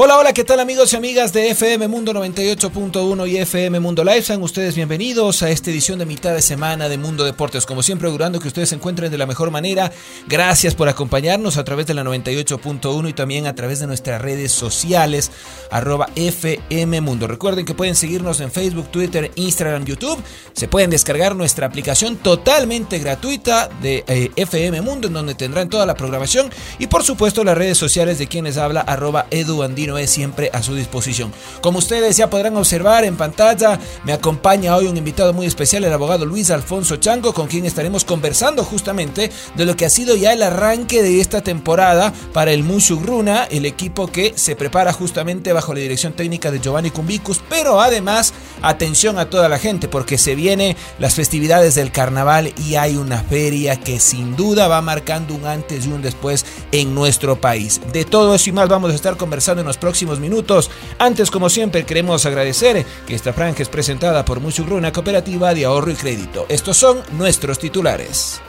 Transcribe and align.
Hola, 0.00 0.16
hola, 0.16 0.32
¿qué 0.32 0.44
tal 0.44 0.60
amigos 0.60 0.92
y 0.92 0.96
amigas 0.96 1.32
de 1.32 1.50
FM 1.50 1.88
Mundo 1.88 2.12
98.1 2.12 3.28
y 3.28 3.38
FM 3.38 3.80
Mundo 3.80 4.04
Live? 4.04 4.22
Sean 4.22 4.40
ustedes 4.44 4.76
bienvenidos 4.76 5.42
a 5.42 5.50
esta 5.50 5.72
edición 5.72 5.98
de 5.98 6.06
mitad 6.06 6.32
de 6.32 6.40
semana 6.40 6.88
de 6.88 6.96
Mundo 6.96 7.24
Deportes. 7.24 7.66
Como 7.66 7.82
siempre, 7.82 8.06
augurando 8.06 8.38
que 8.38 8.46
ustedes 8.46 8.68
se 8.68 8.76
encuentren 8.76 9.10
de 9.10 9.18
la 9.18 9.26
mejor 9.26 9.50
manera. 9.50 9.90
Gracias 10.28 10.76
por 10.76 10.88
acompañarnos 10.88 11.56
a 11.56 11.64
través 11.64 11.88
de 11.88 11.94
la 11.94 12.04
98.1 12.04 13.08
y 13.08 13.12
también 13.12 13.48
a 13.48 13.56
través 13.56 13.80
de 13.80 13.88
nuestras 13.88 14.22
redes 14.22 14.52
sociales, 14.52 15.32
arroba 15.68 16.08
FM 16.14 17.00
Mundo. 17.00 17.26
Recuerden 17.26 17.64
que 17.64 17.74
pueden 17.74 17.96
seguirnos 17.96 18.38
en 18.38 18.52
Facebook, 18.52 18.92
Twitter, 18.92 19.32
Instagram, 19.34 19.84
YouTube. 19.84 20.22
Se 20.52 20.68
pueden 20.68 20.90
descargar 20.90 21.34
nuestra 21.34 21.66
aplicación 21.66 22.18
totalmente 22.18 23.00
gratuita 23.00 23.68
de 23.82 24.04
eh, 24.06 24.30
FM 24.36 24.80
Mundo, 24.80 25.08
en 25.08 25.14
donde 25.14 25.34
tendrán 25.34 25.68
toda 25.68 25.86
la 25.86 25.96
programación 25.96 26.52
y 26.78 26.86
por 26.86 27.02
supuesto 27.02 27.42
las 27.42 27.58
redes 27.58 27.78
sociales 27.78 28.20
de 28.20 28.28
quienes 28.28 28.58
habla, 28.58 28.82
arroba 28.82 29.26
Edu 29.32 29.64
Es 29.96 30.10
siempre 30.10 30.50
a 30.52 30.62
su 30.62 30.74
disposición. 30.74 31.32
Como 31.62 31.78
ustedes 31.78 32.16
ya 32.16 32.28
podrán 32.28 32.56
observar 32.56 33.04
en 33.04 33.16
pantalla, 33.16 33.78
me 34.04 34.12
acompaña 34.12 34.76
hoy 34.76 34.86
un 34.86 34.96
invitado 34.96 35.32
muy 35.32 35.46
especial, 35.46 35.84
el 35.84 35.92
abogado 35.92 36.26
Luis 36.26 36.50
Alfonso 36.50 36.96
Chango, 36.96 37.32
con 37.32 37.46
quien 37.46 37.64
estaremos 37.64 38.04
conversando 38.04 38.64
justamente 38.64 39.30
de 39.54 39.64
lo 39.64 39.76
que 39.76 39.86
ha 39.86 39.90
sido 39.90 40.16
ya 40.16 40.32
el 40.32 40.42
arranque 40.42 41.02
de 41.02 41.20
esta 41.20 41.42
temporada 41.42 42.12
para 42.32 42.52
el 42.52 42.64
Mushugruna, 42.64 43.44
el 43.44 43.64
equipo 43.64 44.08
que 44.08 44.34
se 44.36 44.56
prepara 44.56 44.92
justamente 44.92 45.52
bajo 45.52 45.72
la 45.72 45.80
dirección 45.80 46.12
técnica 46.12 46.50
de 46.50 46.60
Giovanni 46.60 46.90
Cumbicus, 46.90 47.40
pero 47.48 47.80
además 47.80 48.34
atención 48.62 49.18
a 49.18 49.30
toda 49.30 49.48
la 49.48 49.58
gente 49.58 49.88
porque 49.88 50.18
se 50.18 50.34
vienen 50.34 50.76
las 50.98 51.14
festividades 51.14 51.74
del 51.74 51.92
carnaval 51.92 52.52
y 52.66 52.74
hay 52.74 52.96
una 52.96 53.22
feria 53.22 53.76
que 53.76 54.00
sin 54.00 54.36
duda 54.36 54.68
va 54.68 54.82
marcando 54.82 55.34
un 55.34 55.46
antes 55.46 55.86
y 55.86 55.92
un 55.92 56.02
después 56.02 56.44
en 56.72 56.94
nuestro 56.94 57.40
país. 57.40 57.80
De 57.92 58.04
todo 58.04 58.34
eso 58.34 58.50
y 58.50 58.52
más 58.52 58.68
vamos 58.68 58.92
a 58.92 58.94
estar 58.94 59.16
conversando 59.16 59.60
en 59.60 59.66
los 59.66 59.77
próximos 59.78 60.20
minutos. 60.20 60.70
Antes, 60.98 61.30
como 61.30 61.48
siempre, 61.48 61.84
queremos 61.84 62.26
agradecer 62.26 62.84
que 63.06 63.14
esta 63.14 63.32
franja 63.32 63.62
es 63.62 63.68
presentada 63.68 64.24
por 64.24 64.40
Muchugruna 64.40 64.92
Cooperativa 64.92 65.54
de 65.54 65.64
Ahorro 65.64 65.90
y 65.90 65.94
Crédito. 65.94 66.46
Estos 66.48 66.76
son 66.76 67.00
nuestros 67.12 67.58
titulares. 67.58 68.40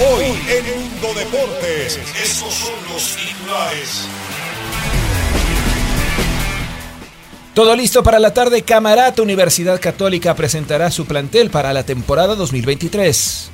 Hoy 0.00 0.24
en 0.24 0.80
Mundo 0.80 1.14
Deportes, 1.14 1.98
estos 2.20 2.54
son 2.54 2.74
los 2.92 3.16
titulares. 3.16 4.08
Todo 7.54 7.76
listo 7.76 8.02
para 8.02 8.18
la 8.18 8.32
tarde. 8.32 8.62
Camarata 8.62 9.20
Universidad 9.20 9.78
Católica 9.78 10.34
presentará 10.34 10.90
su 10.90 11.04
plantel 11.04 11.50
para 11.50 11.74
la 11.74 11.84
temporada 11.84 12.34
2023. 12.34 13.51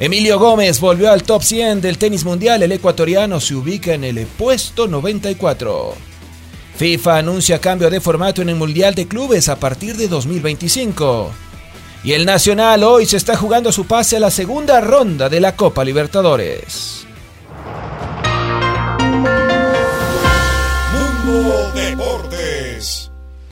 Emilio 0.00 0.38
Gómez 0.38 0.78
volvió 0.78 1.10
al 1.10 1.24
top 1.24 1.42
100 1.42 1.80
del 1.80 1.98
tenis 1.98 2.24
mundial. 2.24 2.62
El 2.62 2.70
ecuatoriano 2.70 3.40
se 3.40 3.56
ubica 3.56 3.94
en 3.94 4.04
el 4.04 4.26
puesto 4.26 4.86
94. 4.86 5.92
FIFA 6.76 7.16
anuncia 7.16 7.60
cambio 7.60 7.90
de 7.90 8.00
formato 8.00 8.40
en 8.40 8.50
el 8.50 8.54
Mundial 8.54 8.94
de 8.94 9.08
Clubes 9.08 9.48
a 9.48 9.56
partir 9.56 9.96
de 9.96 10.06
2025. 10.06 11.32
Y 12.04 12.12
el 12.12 12.24
Nacional 12.24 12.84
hoy 12.84 13.06
se 13.06 13.16
está 13.16 13.36
jugando 13.36 13.72
su 13.72 13.86
pase 13.86 14.16
a 14.16 14.20
la 14.20 14.30
segunda 14.30 14.80
ronda 14.80 15.28
de 15.28 15.40
la 15.40 15.56
Copa 15.56 15.84
Libertadores. 15.84 17.07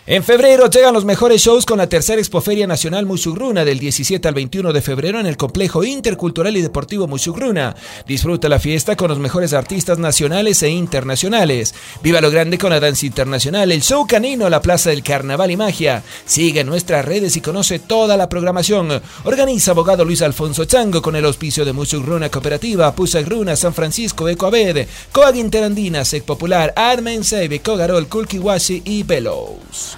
En 0.09 0.23
febrero 0.23 0.71
llegan 0.71 0.95
los 0.95 1.05
mejores 1.05 1.43
shows 1.43 1.67
con 1.67 1.79
la 1.79 1.89
tercera 1.89 2.21
Expoferia 2.21 2.69
Nacional 2.69 3.07
Musugruna 3.07 3.65
del 3.65 3.81
17 3.81 4.29
al 4.29 4.35
21 4.35 4.73
de 4.73 4.81
febrero 4.81 5.19
en 5.19 5.27
el 5.27 5.37
Complejo 5.37 5.83
Intercultural 5.83 6.57
y 6.57 6.63
Deportivo 6.63 7.09
Musugruna. 7.09 7.75
Disfruta 8.07 8.49
la 8.49 8.61
fiesta 8.61 8.95
con 8.95 9.09
los 9.09 9.19
mejores 9.19 9.53
artistas 9.53 9.99
nacionales 9.99 10.63
e 10.63 10.69
internacionales. 10.69 11.75
Viva 12.05 12.21
lo 12.21 12.31
grande 12.31 12.57
con 12.57 12.71
la 12.71 12.79
danza 12.79 13.05
internacional, 13.05 13.73
el 13.73 13.83
show 13.83 14.07
canino, 14.07 14.49
la 14.49 14.63
Plaza 14.63 14.91
del 14.91 15.03
Carnaval 15.03 15.51
y 15.51 15.57
Magia. 15.57 16.05
Sigue 16.25 16.63
nuestras 16.63 17.05
redes 17.05 17.37
y 17.37 17.41
conoce 17.41 17.81
toda 17.81 18.17
la 18.17 18.29
programación. 18.29 19.03
Organiza 19.25 19.73
abogado 19.73 20.05
Luis 20.05 20.23
Alfonso 20.23 20.67
Chango 20.67 21.03
con 21.03 21.17
el 21.17 21.25
auspicio 21.25 21.65
de 21.65 21.73
Musugruna 21.73 22.29
Cooperativa, 22.29 22.95
Pusagruna, 22.95 23.57
San 23.57 23.75
Francisco, 23.75 24.29
Ecoabed, 24.29 24.87
Coag 25.11 25.35
Interandina, 25.35 26.05
Sec 26.05 26.23
Popular, 26.23 26.73
Armen 26.77 27.25
Seibe, 27.25 27.59
Cogarol, 27.59 28.07
Kulkiwashi 28.07 28.83
y 28.85 29.03
Velos. 29.03 29.96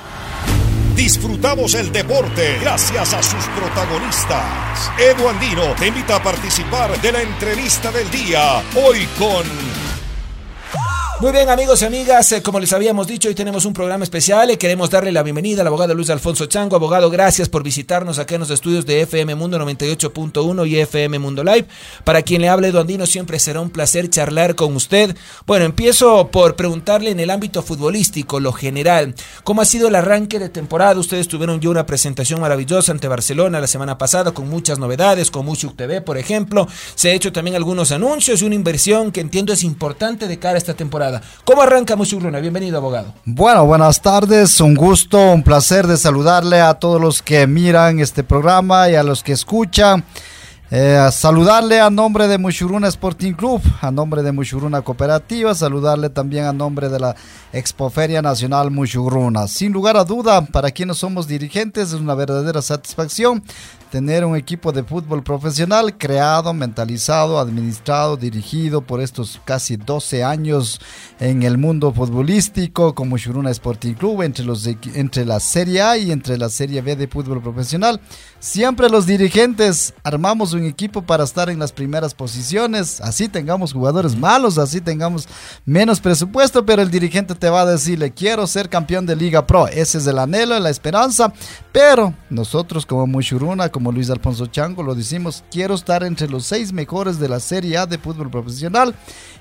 Disfrutamos 0.99 1.75
el 1.75 1.93
deporte 1.93 2.59
gracias 2.61 3.15
a 3.15 3.23
sus 3.23 3.45
protagonistas. 3.57 4.91
Edu 4.99 5.29
Andino 5.29 5.73
te 5.79 5.87
invita 5.87 6.17
a 6.17 6.23
participar 6.23 7.01
de 7.01 7.13
la 7.13 7.23
entrevista 7.23 7.93
del 7.93 8.11
día. 8.11 8.61
Hoy 8.75 9.07
con 9.17 9.47
muy 11.21 11.33
bien 11.33 11.49
amigos 11.49 11.83
y 11.83 11.85
amigas, 11.85 12.31
eh, 12.31 12.43
como 12.43 12.61
les 12.61 12.73
habíamos 12.73 13.09
dicho, 13.09 13.29
hoy 13.29 13.35
tenemos 13.35 13.65
un 13.65 13.73
programa 13.73 14.05
especial 14.05 14.53
y 14.53 14.57
queremos 14.57 14.89
darle 14.89 15.11
la 15.11 15.25
bienvenida 15.25 15.63
al 15.63 15.67
abogado 15.67 15.93
Luis 15.93 16.11
Alfonso 16.11 16.47
Chango. 16.47 16.77
Abogado, 16.77 17.11
gracias 17.11 17.49
por 17.49 17.65
visitarnos 17.65 18.21
acá 18.21 18.37
en 18.37 18.43
los 18.43 18.51
estudios 18.51 18.87
de 18.87 19.01
FM 19.01 19.35
Mundo 19.35 19.59
98.1 19.59 20.69
y 20.69 20.79
FM 20.79 21.19
Mundo 21.19 21.43
Live. 21.43 21.67
Para 22.05 22.23
quien 22.23 22.43
le 22.43 22.49
hable 22.49 22.69
Andino, 22.69 23.05
siempre 23.05 23.41
será 23.41 23.61
un 23.61 23.71
placer 23.71 24.09
charlar 24.11 24.55
con 24.55 24.77
usted. 24.77 25.17
Bueno, 25.45 25.65
empiezo 25.65 26.29
por 26.29 26.55
preguntarle 26.55 27.11
en 27.11 27.19
el 27.19 27.31
ámbito 27.31 27.63
futbolístico, 27.63 28.39
lo 28.39 28.53
general, 28.53 29.17
¿cómo 29.43 29.61
ha 29.61 29.65
sido 29.65 29.89
el 29.89 29.97
arranque 29.97 30.39
de 30.39 30.51
temporada? 30.51 31.01
Ustedes 31.01 31.27
tuvieron 31.27 31.59
ya 31.59 31.71
una 31.71 31.85
presentación 31.85 32.41
maravillosa 32.41 32.93
ante 32.93 33.09
Barcelona 33.09 33.61
la 33.61 33.67
semana 33.67 33.99
pasada 33.99 34.31
con 34.31 34.49
muchas 34.49 34.79
novedades, 34.79 35.33
con 35.33 35.47
Muchuk 35.47 35.75
TV, 35.75 36.01
por 36.01 36.17
ejemplo. 36.17 36.69
Se 36.95 37.11
ha 37.11 37.15
hecho 37.15 37.33
también 37.33 37.57
algunos 37.57 37.91
anuncios 37.91 38.41
y 38.41 38.45
una 38.45 38.55
inversión 38.55 39.11
que 39.11 39.21
entiendo 39.21 39.53
es 39.53 39.65
importante 39.65 40.29
de 40.29 40.39
cara 40.39 40.55
a 40.55 40.59
esta 40.59 40.75
temporada. 40.75 41.08
¿Cómo 41.45 41.63
arranca 41.63 41.97
Muchugruna? 41.97 42.41
Bienvenido, 42.41 42.79
abogado. 42.79 43.15
Bueno, 43.25 43.65
buenas 43.67 44.01
tardes, 44.01 44.61
un 44.61 44.75
gusto, 44.75 45.33
un 45.33 45.43
placer 45.43 45.87
de 45.87 45.97
saludarle 45.97 46.61
a 46.61 46.75
todos 46.75 47.01
los 47.01 47.23
que 47.23 47.47
miran 47.47 48.01
este 48.01 48.25
programa 48.25 48.89
y 48.89 48.95
a 48.95 49.03
los 49.03 49.23
que 49.23 49.33
escuchan. 49.33 50.05
Eh, 50.71 51.09
saludarle 51.13 51.81
a 51.81 51.89
nombre 51.89 52.29
de 52.29 52.37
Mushuruna 52.37 52.89
Sporting 52.89 53.33
Club, 53.33 53.63
a 53.81 53.91
nombre 53.91 54.23
de 54.23 54.33
Mushuruna 54.33 54.83
Cooperativa, 54.83 55.55
saludarle 55.55 56.11
también 56.11 56.45
a 56.45 56.53
nombre 56.53 56.91
de 56.91 57.01
la 57.01 57.17
Expoferia 57.55 58.21
Nacional 58.21 58.71
Mushuruna. 58.71 59.49
Sin 59.49 59.73
lugar 59.73 59.97
a 59.97 60.05
duda, 60.05 60.43
para 60.45 60.71
quienes 60.71 60.99
somos 60.99 61.27
dirigentes 61.27 61.95
es 61.95 62.01
una 62.01 62.15
verdadera 62.15 62.61
satisfacción 62.61 63.43
tener 63.91 64.25
un 64.25 64.37
equipo 64.37 64.73
de 64.73 64.83
fútbol 64.83 65.23
profesional 65.23 65.97
creado, 65.97 66.53
mentalizado, 66.53 67.39
administrado, 67.39 68.17
dirigido 68.17 68.83
por 68.83 69.01
estos 69.01 69.41
casi 69.45 69.77
12 69.77 70.25
años 70.25 70.81
en 71.21 71.43
el 71.43 71.59
mundo 71.59 71.93
futbolístico 71.93 72.95
como 72.95 73.17
Shuruna 73.17 73.51
Sporting 73.51 73.95
Club, 73.95 74.23
entre, 74.23 74.45
los, 74.45 74.67
entre 74.67 75.25
la 75.25 75.41
Serie 75.41 75.83
A 75.83 75.97
y 75.97 76.13
entre 76.13 76.37
la 76.37 76.49
Serie 76.49 76.83
B 76.83 76.97
de 76.97 77.09
fútbol 77.09 77.41
profesional. 77.43 78.01
Siempre 78.41 78.89
los 78.89 79.07
dirigentes 79.07 79.95
armamos 80.05 80.53
un 80.53 80.65
equipo 80.65 81.03
para 81.03 81.25
estar 81.25 81.51
en 81.51 81.59
las 81.59 81.73
primeras 81.73 82.15
posiciones, 82.15 83.01
así 83.01 83.29
tengamos 83.29 83.73
jugadores 83.73 84.17
malos, 84.17 84.59
así 84.59 84.81
tengamos 84.81 85.29
menos 85.65 85.99
presupuesto, 85.99 86.65
pero 86.65 86.83
el 86.83 86.91
dirigente 86.91 87.35
te 87.35 87.51
va 87.51 87.63
a 87.63 87.67
decirle, 87.67 88.13
quiero 88.13 88.47
ser 88.47 88.69
campeón 88.69 89.07
de 89.07 89.17
Liga 89.17 89.47
Pro. 89.47 89.67
Ese 89.67 89.99
es 89.99 90.07
el 90.07 90.19
anhelo, 90.19 90.59
la 90.61 90.71
esperanza, 90.71 91.33
pero 91.73 92.15
nosotros 92.31 92.87
como 92.87 93.07
Mushuruna, 93.07 93.71
como 93.79 93.93
Luis 93.93 94.11
Alfonso 94.11 94.47
Chango, 94.47 94.83
lo 94.83 94.97
decimos, 94.97 95.45
quiero 95.53 95.77
estar 95.77 96.03
entre 96.03 96.29
los 96.29 96.45
seis 96.45 96.73
mejores 96.73 97.21
de 97.21 97.29
la 97.29 97.39
Serie 97.39 97.79
A 97.79 97.87
de 97.87 97.97
fútbol 97.97 98.29
profesional. 98.29 98.93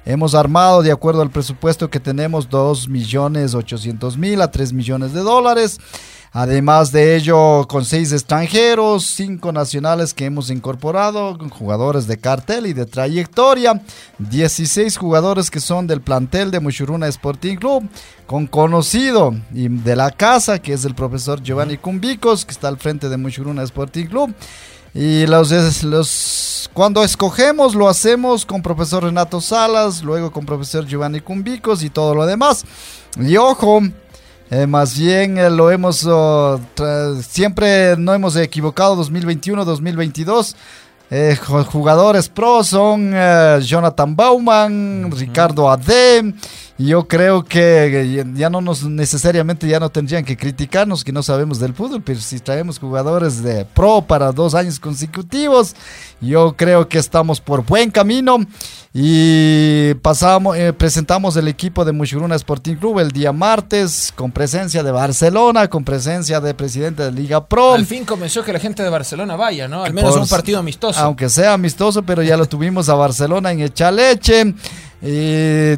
Hemos 0.05 0.35
armado, 0.35 0.83
de 0.83 0.91
acuerdo 0.91 1.23
al 1.23 1.31
presupuesto 1.31 1.89
que 1.89 1.99
tenemos, 1.99 2.47
2 2.47 2.87
millones 2.87 3.55
800 3.55 4.15
mil 4.15 4.39
a 4.43 4.51
3 4.51 4.73
millones 4.73 5.11
de 5.13 5.21
dólares. 5.21 5.79
Además 6.39 6.91
de 6.91 7.15
ello, 7.15 7.67
con 7.67 7.83
seis 7.83 8.11
extranjeros, 8.11 9.03
cinco 9.07 9.51
nacionales 9.51 10.13
que 10.13 10.25
hemos 10.25 10.51
incorporado, 10.51 11.35
jugadores 11.49 12.05
de 12.05 12.19
cartel 12.19 12.67
y 12.67 12.73
de 12.73 12.85
trayectoria, 12.85 13.81
16 14.19 14.97
jugadores 14.97 15.49
que 15.49 15.59
son 15.59 15.87
del 15.87 15.99
plantel 15.99 16.51
de 16.51 16.59
Mushuruna 16.59 17.07
Sporting 17.07 17.55
Club, 17.55 17.89
con 18.27 18.45
conocido 18.45 19.33
y 19.51 19.67
de 19.67 19.95
la 19.95 20.11
casa, 20.11 20.59
que 20.59 20.73
es 20.73 20.85
el 20.85 20.93
profesor 20.93 21.41
Giovanni 21.41 21.77
Cumbicos, 21.79 22.45
que 22.45 22.51
está 22.51 22.67
al 22.67 22.77
frente 22.77 23.09
de 23.09 23.17
Mushuruna 23.17 23.63
Sporting 23.63 24.05
Club. 24.05 24.31
Y 24.93 25.25
los, 25.25 25.83
los, 25.83 26.69
cuando 26.71 27.03
escogemos 27.03 27.73
lo 27.73 27.89
hacemos 27.89 28.45
con 28.45 28.61
profesor 28.61 29.05
Renato 29.05 29.41
Salas, 29.41 30.03
luego 30.03 30.31
con 30.31 30.45
profesor 30.45 30.85
Giovanni 30.85 31.19
Cumbicos 31.19 31.81
y 31.81 31.89
todo 31.89 32.13
lo 32.13 32.27
demás. 32.27 32.63
Y 33.19 33.37
ojo, 33.37 33.81
eh, 34.49 34.65
más 34.65 34.97
bien 34.97 35.37
eh, 35.37 35.49
lo 35.49 35.69
hemos, 35.71 36.05
oh, 36.09 36.59
siempre 37.21 37.95
no 37.97 38.13
hemos 38.13 38.35
equivocado 38.35 38.95
2021, 38.95 39.65
2022. 39.65 40.55
Eh, 41.09 41.37
jugadores 41.71 42.27
pro 42.27 42.63
son 42.63 43.13
Jonathan 43.61 44.15
Bauman, 44.15 45.09
Ricardo 45.11 45.69
Ade. 45.69 46.33
Yo 46.79 47.07
creo 47.07 47.43
que 47.43 48.23
ya 48.35 48.51
no 48.51 48.61
nos 48.61 48.83
necesariamente 48.83 49.67
ya 49.67 49.79
no 49.79 49.89
tendrían 49.89 50.23
que 50.23 50.37
criticarnos 50.37 51.03
que 51.03 51.11
no 51.11 51.23
sabemos 51.23 51.59
del 51.59 51.73
fútbol, 51.73 52.03
pero 52.03 52.19
si 52.19 52.39
traemos 52.39 52.77
jugadores 52.77 53.41
de 53.41 53.65
pro 53.65 54.03
para 54.03 54.31
dos 54.31 54.53
años 54.53 54.79
consecutivos, 54.79 55.75
yo 56.21 56.55
creo 56.55 56.87
que 56.87 56.99
estamos 56.99 57.41
por 57.41 57.65
buen 57.65 57.89
camino. 57.89 58.37
Y 58.93 59.93
pasamos, 59.95 60.57
eh, 60.57 60.73
presentamos 60.73 61.35
el 61.35 61.47
equipo 61.47 61.85
de 61.85 61.91
Mushuruna 61.91 62.35
Sporting 62.35 62.75
Club 62.75 62.99
el 62.99 63.11
día 63.11 63.31
martes, 63.31 64.11
con 64.15 64.31
presencia 64.31 64.81
de 64.81 64.91
Barcelona, 64.91 65.67
con 65.67 65.83
presencia 65.83 66.39
de 66.39 66.53
presidente 66.55 67.03
de 67.03 67.11
Liga 67.11 67.45
Pro. 67.45 67.73
Al 67.73 67.85
fin 67.85 68.05
comenzó 68.05 68.43
que 68.43 68.53
la 68.53 68.59
gente 68.59 68.81
de 68.81 68.89
Barcelona 68.89 69.35
vaya, 69.35 69.67
¿no? 69.67 69.83
Al 69.83 69.93
menos 69.93 70.15
un 70.15 70.27
partido 70.27 70.57
amistoso. 70.59 70.99
Aunque 70.99 71.29
sea 71.29 71.53
amistoso, 71.53 72.01
pero 72.03 72.23
ya 72.23 72.37
lo 72.37 72.47
tuvimos 72.47 72.89
a 72.89 72.95
Barcelona 72.95 73.51
en 73.51 73.61
Echaleche. 73.61 74.55
Y 74.99 75.77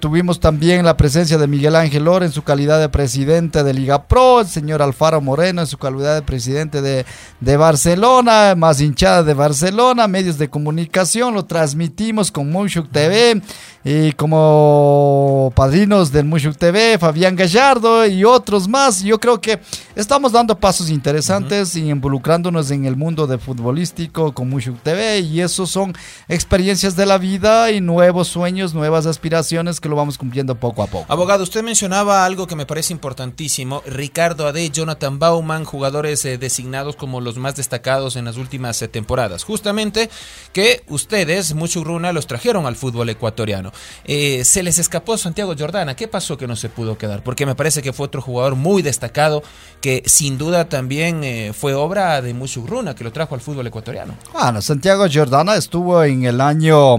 tuvimos 0.00 0.40
también 0.40 0.82
la 0.82 0.96
presencia 0.96 1.36
de 1.36 1.46
Miguel 1.46 1.76
Ángel 1.76 2.08
Oro 2.08 2.24
en 2.24 2.32
su 2.32 2.42
calidad 2.42 2.80
de 2.80 2.88
presidente 2.88 3.62
de 3.62 3.74
Liga 3.74 4.08
Pro, 4.08 4.40
el 4.40 4.46
señor 4.46 4.80
Alfaro 4.80 5.20
Moreno 5.20 5.60
en 5.60 5.66
su 5.66 5.76
calidad 5.76 6.14
de 6.14 6.22
presidente 6.22 6.80
de, 6.80 7.04
de 7.40 7.56
Barcelona, 7.58 8.54
más 8.56 8.80
hinchada 8.80 9.22
de 9.22 9.34
Barcelona, 9.34 10.08
medios 10.08 10.38
de 10.38 10.48
comunicación, 10.48 11.34
lo 11.34 11.44
transmitimos 11.44 12.32
con 12.32 12.50
Mushuk 12.50 12.90
TV 12.90 13.42
y 13.90 14.12
como 14.12 15.50
padrinos 15.54 16.12
del 16.12 16.26
Mushuk 16.26 16.58
TV, 16.58 16.98
Fabián 16.98 17.34
Gallardo 17.34 18.04
y 18.04 18.22
otros 18.22 18.68
más. 18.68 19.02
Yo 19.02 19.18
creo 19.18 19.40
que 19.40 19.60
estamos 19.96 20.32
dando 20.32 20.58
pasos 20.58 20.90
interesantes 20.90 21.74
y 21.74 21.88
involucrándonos 21.88 22.70
en 22.70 22.84
el 22.84 22.96
mundo 22.96 23.26
de 23.26 23.38
futbolístico 23.38 24.34
con 24.34 24.50
Mushuk 24.50 24.78
TV 24.82 25.20
y 25.20 25.40
eso 25.40 25.66
son 25.66 25.94
experiencias 26.28 26.96
de 26.96 27.06
la 27.06 27.16
vida 27.16 27.70
y 27.70 27.80
nuevos 27.80 28.28
sueños, 28.28 28.74
nuevas 28.74 29.06
aspiraciones 29.06 29.80
que 29.80 29.88
lo 29.88 29.96
vamos 29.96 30.18
cumpliendo 30.18 30.54
poco 30.54 30.82
a 30.82 30.86
poco. 30.86 31.06
Abogado, 31.10 31.42
usted 31.42 31.62
mencionaba 31.62 32.26
algo 32.26 32.46
que 32.46 32.56
me 32.56 32.66
parece 32.66 32.92
importantísimo. 32.92 33.82
Ricardo 33.86 34.46
Ade, 34.46 34.68
Jonathan 34.68 35.18
Bauman, 35.18 35.64
jugadores 35.64 36.22
eh, 36.26 36.36
designados 36.36 36.94
como 36.94 37.22
los 37.22 37.38
más 37.38 37.56
destacados 37.56 38.16
en 38.16 38.26
las 38.26 38.36
últimas 38.36 38.82
eh, 38.82 38.88
temporadas. 38.88 39.44
Justamente 39.44 40.10
que 40.52 40.82
ustedes, 40.88 41.54
mucho 41.54 41.82
runa, 41.84 42.12
los 42.12 42.26
trajeron 42.26 42.66
al 42.66 42.76
fútbol 42.76 43.08
ecuatoriano. 43.08 43.72
Eh, 44.04 44.44
se 44.44 44.62
les 44.62 44.78
escapó 44.78 45.16
Santiago 45.18 45.54
Jordana. 45.58 45.96
¿Qué 45.96 46.08
pasó 46.08 46.36
que 46.36 46.46
no 46.46 46.56
se 46.56 46.68
pudo 46.68 46.96
quedar? 46.98 47.22
Porque 47.22 47.46
me 47.46 47.54
parece 47.54 47.82
que 47.82 47.92
fue 47.92 48.06
otro 48.06 48.22
jugador 48.22 48.54
muy 48.54 48.82
destacado 48.82 49.42
que 49.80 50.02
sin 50.06 50.38
duda 50.38 50.68
también 50.68 51.52
fue 51.54 51.74
obra 51.74 52.20
de 52.22 52.34
Runa 52.66 52.94
que 52.94 53.04
lo 53.04 53.12
trajo 53.12 53.34
al 53.34 53.40
fútbol 53.40 53.66
ecuatoriano. 53.66 54.14
Bueno, 54.32 54.62
Santiago 54.62 55.06
Jordana 55.12 55.56
estuvo 55.56 56.02
en 56.02 56.24
el 56.24 56.40
año 56.40 56.98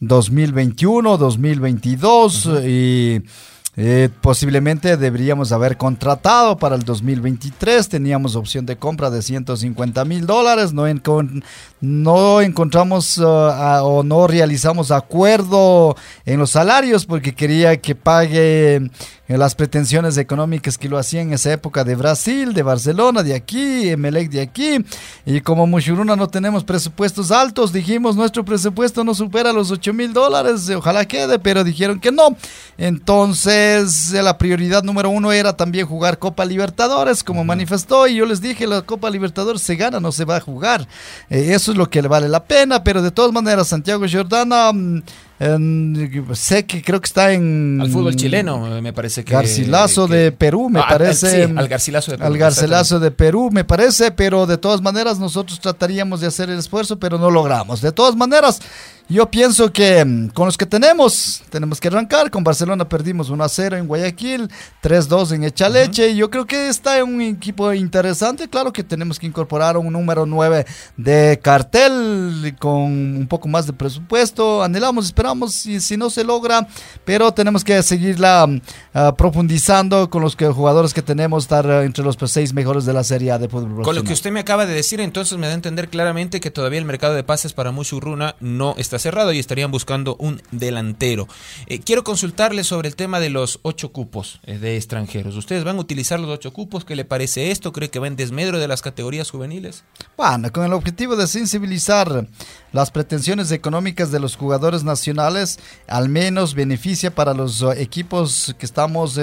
2021, 0.00 1.16
2022 1.16 2.48
y 2.64 3.22
eh, 3.80 4.08
posiblemente 4.20 4.96
deberíamos 4.96 5.52
haber 5.52 5.76
contratado 5.76 6.56
para 6.56 6.74
el 6.74 6.82
2023. 6.82 7.88
Teníamos 7.88 8.34
opción 8.34 8.66
de 8.66 8.76
compra 8.76 9.08
de 9.08 9.22
150 9.22 10.04
mil 10.04 10.26
dólares. 10.26 10.72
No, 10.72 10.82
no 11.80 12.40
encontramos 12.40 13.18
uh, 13.18 13.84
o 13.84 14.02
no 14.02 14.26
realizamos 14.26 14.90
acuerdo 14.90 15.94
en 16.26 16.40
los 16.40 16.50
salarios 16.50 17.06
porque 17.06 17.36
quería 17.36 17.80
que 17.80 17.94
pague 17.94 18.90
las 19.36 19.54
pretensiones 19.54 20.16
económicas 20.16 20.78
que 20.78 20.88
lo 20.88 20.96
hacían 20.96 21.28
en 21.28 21.34
esa 21.34 21.52
época 21.52 21.84
de 21.84 21.94
Brasil, 21.96 22.54
de 22.54 22.62
Barcelona, 22.62 23.22
de 23.22 23.34
aquí, 23.34 23.90
Emelec 23.90 24.30
de 24.30 24.40
aquí. 24.40 24.82
Y 25.26 25.42
como 25.42 25.66
Mushuruna 25.66 26.16
no 26.16 26.28
tenemos 26.28 26.64
presupuestos 26.64 27.30
altos, 27.30 27.72
dijimos 27.72 28.16
nuestro 28.16 28.42
presupuesto 28.44 29.04
no 29.04 29.14
supera 29.14 29.52
los 29.52 29.70
8 29.70 29.92
mil 29.92 30.14
dólares, 30.14 30.70
ojalá 30.70 31.04
quede, 31.04 31.38
pero 31.38 31.62
dijeron 31.62 32.00
que 32.00 32.10
no. 32.10 32.36
Entonces 32.78 34.12
la 34.12 34.38
prioridad 34.38 34.82
número 34.82 35.10
uno 35.10 35.30
era 35.30 35.54
también 35.54 35.86
jugar 35.86 36.18
Copa 36.18 36.46
Libertadores, 36.46 37.22
como 37.22 37.44
manifestó, 37.44 38.06
y 38.06 38.14
yo 38.14 38.24
les 38.24 38.40
dije, 38.40 38.66
la 38.66 38.80
Copa 38.80 39.10
Libertadores 39.10 39.60
se 39.60 39.76
gana, 39.76 40.00
no 40.00 40.10
se 40.10 40.24
va 40.24 40.36
a 40.36 40.40
jugar. 40.40 40.88
Eh, 41.28 41.50
eso 41.52 41.72
es 41.72 41.76
lo 41.76 41.90
que 41.90 42.00
le 42.00 42.08
vale 42.08 42.28
la 42.28 42.44
pena, 42.44 42.82
pero 42.82 43.02
de 43.02 43.10
todas 43.10 43.32
maneras 43.32 43.68
Santiago 43.68 44.06
Jordana... 44.10 44.72
Mm, 45.40 46.32
sé 46.32 46.66
que 46.66 46.82
creo 46.82 47.00
que 47.00 47.06
está 47.06 47.32
en. 47.32 47.78
Al 47.80 47.90
fútbol 47.90 48.16
chileno, 48.16 48.80
me 48.82 48.92
parece 48.92 49.24
que. 49.24 49.32
Garcilaso 49.32 50.08
de 50.08 50.32
Perú, 50.32 50.68
me 50.68 50.80
ah, 50.80 50.86
parece. 50.88 51.44
al 51.44 51.68
Garcilaso 51.68 52.10
de 52.10 52.18
Perú. 52.18 52.26
Al 52.26 52.38
Garcilaso 52.38 52.98
de 52.98 53.10
Perú, 53.12 53.50
me 53.52 53.64
parece, 53.64 54.10
pero 54.10 54.46
de 54.46 54.58
todas 54.58 54.82
maneras 54.82 55.18
nosotros 55.20 55.60
trataríamos 55.60 56.20
de 56.20 56.26
hacer 56.26 56.50
el 56.50 56.58
esfuerzo, 56.58 56.98
pero 56.98 57.18
no 57.18 57.30
logramos. 57.30 57.80
De 57.80 57.92
todas 57.92 58.16
maneras, 58.16 58.60
yo 59.08 59.30
pienso 59.30 59.72
que 59.72 60.04
mm, 60.04 60.28
con 60.28 60.46
los 60.46 60.58
que 60.58 60.66
tenemos, 60.66 61.42
tenemos 61.48 61.80
que 61.80 61.88
arrancar. 61.88 62.30
Con 62.30 62.44
Barcelona 62.44 62.86
perdimos 62.86 63.30
1 63.30 63.42
a 63.42 63.48
0 63.48 63.76
en 63.78 63.86
Guayaquil, 63.86 64.50
3-2 64.82 65.32
en 65.32 65.44
Echaleche. 65.44 66.14
Yo 66.14 66.28
creo 66.30 66.46
que 66.46 66.68
está 66.68 66.98
en 66.98 67.14
un 67.14 67.22
equipo 67.22 67.72
interesante. 67.72 68.48
Claro 68.48 68.70
que 68.70 68.84
tenemos 68.84 69.18
que 69.18 69.26
incorporar 69.26 69.78
un 69.78 69.90
número 69.90 70.26
9 70.26 70.66
de 70.98 71.40
cartel 71.42 72.54
con 72.58 72.82
un 72.82 73.26
poco 73.26 73.48
más 73.48 73.66
de 73.66 73.72
presupuesto. 73.72 74.62
Anhelamos, 74.62 75.06
esperamos, 75.06 75.64
y 75.64 75.80
si 75.80 75.96
no 75.96 76.10
se 76.10 76.22
logra, 76.22 76.68
pero 77.06 77.32
tenemos 77.32 77.64
que 77.64 77.82
seguirla 77.82 78.46
mm, 78.46 78.60
ah, 78.92 79.14
profundizando 79.16 80.10
con 80.10 80.20
los 80.20 80.36
que, 80.36 80.48
jugadores 80.48 80.92
que 80.92 81.00
tenemos, 81.00 81.44
estar 81.44 81.66
ah, 81.70 81.84
entre 81.84 82.04
los 82.04 82.18
seis 82.26 82.52
mejores 82.52 82.84
de 82.84 82.92
la 82.92 83.04
Serie 83.04 83.32
A 83.32 83.38
de 83.38 83.48
fútbol. 83.48 83.84
Con 83.84 83.96
lo 83.96 84.04
que 84.04 84.12
usted 84.12 84.30
me 84.30 84.40
acaba 84.40 84.66
de 84.66 84.74
decir, 84.74 85.00
entonces 85.00 85.38
me 85.38 85.46
da 85.46 85.52
a 85.52 85.56
entender 85.56 85.88
claramente 85.88 86.40
que 86.40 86.50
todavía 86.50 86.78
el 86.78 86.84
mercado 86.84 87.14
de 87.14 87.24
pases 87.24 87.54
para 87.54 87.72
Mushuruna 87.72 88.36
no 88.40 88.74
está 88.76 88.97
cerrado 88.98 89.32
y 89.32 89.38
estarían 89.38 89.70
buscando 89.70 90.16
un 90.16 90.42
delantero. 90.50 91.28
Eh, 91.66 91.80
quiero 91.80 92.04
consultarle 92.04 92.64
sobre 92.64 92.88
el 92.88 92.96
tema 92.96 93.20
de 93.20 93.30
los 93.30 93.60
ocho 93.62 93.92
cupos 93.92 94.40
eh, 94.44 94.58
de 94.58 94.76
extranjeros. 94.76 95.36
¿Ustedes 95.36 95.64
van 95.64 95.76
a 95.76 95.80
utilizar 95.80 96.20
los 96.20 96.30
ocho 96.30 96.52
cupos? 96.52 96.84
¿Qué 96.84 96.96
le 96.96 97.04
parece 97.04 97.50
esto? 97.50 97.72
¿Cree 97.72 97.90
que 97.90 97.98
va 97.98 98.06
en 98.06 98.16
desmedro 98.16 98.58
de 98.58 98.68
las 98.68 98.82
categorías 98.82 99.30
juveniles? 99.30 99.84
Bueno, 100.16 100.52
con 100.52 100.64
el 100.64 100.72
objetivo 100.72 101.16
de 101.16 101.26
sensibilizar 101.26 102.26
las 102.72 102.90
pretensiones 102.90 103.50
económicas 103.52 104.10
de 104.10 104.20
los 104.20 104.36
jugadores 104.36 104.84
nacionales, 104.84 105.58
al 105.86 106.08
menos 106.08 106.54
beneficia 106.54 107.14
para 107.14 107.34
los 107.34 107.62
eh, 107.62 107.82
equipos 107.82 108.54
que 108.58 108.66
estamos 108.66 109.18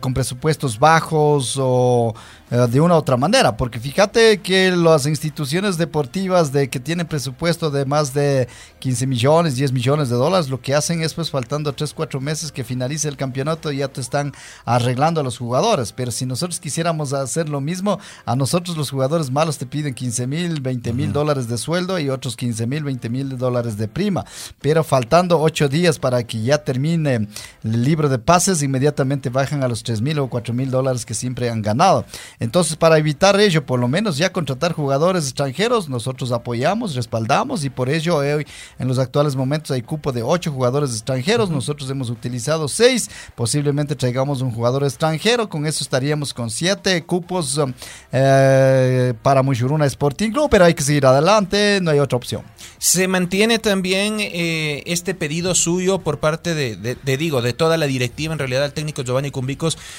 con 0.00 0.14
presupuestos 0.14 0.78
bajos 0.78 1.56
o 1.58 2.14
de 2.50 2.80
una 2.82 2.94
u 2.94 2.98
otra 2.98 3.16
manera, 3.16 3.56
porque 3.56 3.80
fíjate 3.80 4.42
que 4.42 4.70
las 4.72 5.06
instituciones 5.06 5.78
deportivas 5.78 6.52
de 6.52 6.68
que 6.68 6.78
tienen 6.78 7.06
presupuesto 7.06 7.70
de 7.70 7.86
más 7.86 8.12
de 8.12 8.46
15 8.80 9.06
millones, 9.06 9.56
10 9.56 9.72
millones 9.72 10.10
de 10.10 10.16
dólares, 10.16 10.50
lo 10.50 10.60
que 10.60 10.74
hacen 10.74 11.02
es 11.02 11.14
pues 11.14 11.30
faltando 11.30 11.72
3, 11.72 11.94
4 11.94 12.20
meses 12.20 12.52
que 12.52 12.62
finalice 12.62 13.08
el 13.08 13.16
campeonato 13.16 13.72
ya 13.72 13.88
te 13.88 14.02
están 14.02 14.32
arreglando 14.66 15.22
a 15.22 15.24
los 15.24 15.38
jugadores. 15.38 15.92
Pero 15.92 16.10
si 16.10 16.26
nosotros 16.26 16.60
quisiéramos 16.60 17.14
hacer 17.14 17.48
lo 17.48 17.62
mismo, 17.62 17.98
a 18.26 18.36
nosotros 18.36 18.76
los 18.76 18.90
jugadores 18.90 19.30
malos 19.30 19.56
te 19.56 19.64
piden 19.64 19.94
15 19.94 20.26
mil, 20.26 20.60
20 20.60 20.92
mil 20.92 21.10
dólares 21.10 21.48
de 21.48 21.56
sueldo 21.56 21.98
y 21.98 22.10
otros 22.10 22.36
15 22.36 22.66
mil, 22.66 22.84
20 22.84 23.08
mil 23.08 23.38
dólares 23.38 23.78
de 23.78 23.88
prima. 23.88 24.26
Pero 24.60 24.84
faltando 24.84 25.40
8 25.40 25.70
días 25.70 25.98
para 25.98 26.22
que 26.24 26.42
ya 26.42 26.58
termine 26.58 27.28
el 27.64 27.82
libro 27.82 28.10
de 28.10 28.18
pases, 28.18 28.62
inmediatamente 28.62 29.30
bajan 29.30 29.61
a 29.62 29.68
los 29.68 29.82
3 29.82 30.00
mil 30.02 30.18
o 30.18 30.28
4 30.28 30.52
mil 30.54 30.70
dólares 30.70 31.06
que 31.06 31.14
siempre 31.14 31.50
han 31.50 31.62
ganado. 31.62 32.04
Entonces, 32.40 32.76
para 32.76 32.98
evitar 32.98 33.38
ello, 33.40 33.64
por 33.64 33.80
lo 33.80 33.88
menos 33.88 34.16
ya 34.16 34.32
contratar 34.32 34.72
jugadores 34.72 35.24
extranjeros, 35.24 35.88
nosotros 35.88 36.32
apoyamos, 36.32 36.94
respaldamos 36.94 37.64
y 37.64 37.70
por 37.70 37.88
ello 37.88 38.16
hoy 38.16 38.46
en 38.78 38.88
los 38.88 38.98
actuales 38.98 39.36
momentos 39.36 39.70
hay 39.70 39.82
cupo 39.82 40.12
de 40.12 40.22
ocho 40.22 40.52
jugadores 40.52 40.90
extranjeros. 40.90 41.50
Nosotros 41.50 41.88
hemos 41.90 42.10
utilizado 42.10 42.68
seis. 42.68 43.10
Posiblemente 43.34 43.96
traigamos 43.96 44.42
un 44.42 44.50
jugador 44.50 44.84
extranjero. 44.84 45.48
Con 45.48 45.66
eso 45.66 45.84
estaríamos 45.84 46.34
con 46.34 46.50
siete 46.50 47.02
cupos 47.04 47.56
um, 47.58 47.72
eh, 48.12 49.14
para 49.22 49.42
Mushuruna 49.42 49.86
Sporting 49.86 50.30
Club, 50.30 50.48
pero 50.50 50.64
hay 50.64 50.74
que 50.74 50.82
seguir 50.82 51.06
adelante, 51.06 51.80
no 51.82 51.90
hay 51.90 51.98
otra 51.98 52.16
opción. 52.16 52.42
Se 52.78 53.06
mantiene 53.08 53.58
también 53.58 54.16
eh, 54.20 54.82
este 54.86 55.14
pedido 55.14 55.54
suyo 55.54 55.98
por 55.98 56.18
parte 56.18 56.54
de, 56.54 56.76
de, 56.76 57.16
digo, 57.16 57.42
de 57.42 57.52
toda 57.52 57.76
la 57.76 57.86
directiva, 57.86 58.32
en 58.32 58.38
realidad 58.38 58.64
el 58.64 58.72
técnico 58.72 59.02
Giovanni 59.02 59.30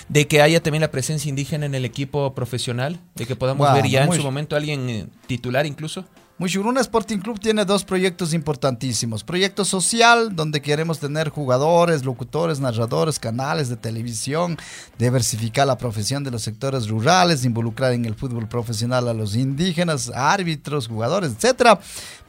De 0.10 0.28
que 0.28 0.42
haya 0.42 0.62
también 0.62 0.82
la 0.82 0.92
presencia 0.92 1.30
indígena 1.30 1.66
en 1.66 1.76
el 1.76 1.86
equipo 1.86 2.34
profesional, 2.34 3.00
de 3.16 3.26
que 3.26 3.36
podamos 3.36 3.72
ver 3.74 3.88
ya 3.88 4.04
en 4.04 4.14
su 4.14 4.24
momento 4.24 4.56
alguien 4.56 4.90
eh, 4.90 5.06
titular 5.28 5.66
incluso. 5.66 6.06
Mushuruna 6.40 6.82
Sporting 6.82 7.20
Club 7.20 7.40
tiene 7.40 7.64
dos 7.64 7.86
proyectos 7.86 8.34
importantísimos. 8.34 9.24
Proyecto 9.24 9.64
social, 9.64 10.36
donde 10.36 10.64
queremos 10.64 10.98
tener 10.98 11.30
jugadores, 11.30 12.04
locutores, 12.04 12.60
narradores, 12.60 13.20
canales 13.20 13.70
de 13.70 13.78
televisión, 13.78 14.58
diversificar 14.98 15.68
la 15.68 15.78
profesión 15.78 16.24
de 16.24 16.32
los 16.32 16.42
sectores 16.42 16.88
rurales, 16.88 17.46
involucrar 17.46 17.94
en 17.94 18.06
el 18.06 18.16
fútbol 18.16 18.48
profesional 18.48 19.08
a 19.08 19.14
los 19.14 19.36
indígenas, 19.36 20.10
árbitros, 20.10 20.88
jugadores, 20.88 21.34
etcétera. 21.34 21.80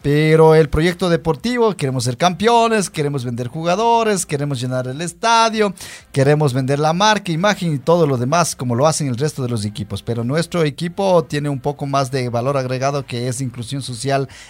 Pero 0.03 0.55
el 0.55 0.69
proyecto 0.69 1.09
deportivo, 1.09 1.75
queremos 1.75 2.05
ser 2.05 2.19
campeones, 2.19 2.91
queremos 2.91 3.25
vender 3.25 3.49
jugadores, 3.49 4.27
queremos 4.27 4.61
llenar 4.61 4.87
el 4.87 5.01
estadio, 5.01 5.73
queremos 6.13 6.53
vender 6.53 6.79
la 6.79 6.93
marca, 6.93 7.33
imagen 7.33 7.73
y 7.73 7.79
todo 7.79 8.07
lo 8.07 8.19
demás, 8.19 8.55
como 8.55 8.75
lo 8.75 8.87
hacen 8.87 9.09
el 9.09 9.17
resto 9.17 9.43
de 9.43 9.49
los 9.49 9.65
equipos. 9.65 10.03
Pero 10.03 10.23
nuestro 10.23 10.63
equipo 10.63 11.25
tiene 11.25 11.49
un 11.49 11.59
poco 11.59 11.87
más 11.87 12.11
de 12.11 12.29
valor 12.29 12.59
agregado 12.59 13.07
que 13.07 13.29
es 13.29 13.41
inclusión 13.41 13.81
social 13.81 14.04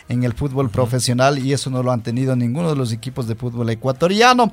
en 0.09 0.25
el 0.25 0.33
fútbol 0.33 0.71
profesional 0.71 1.39
y 1.39 1.53
eso 1.53 1.71
no 1.71 1.83
lo 1.83 1.93
han 1.93 2.03
tenido 2.03 2.35
ninguno 2.37 2.71
de 2.71 2.77
los 2.77 2.93
equipos 2.93 3.27
de 3.27 3.35
fútbol 3.35 3.71
ecuatoriano. 3.71 4.51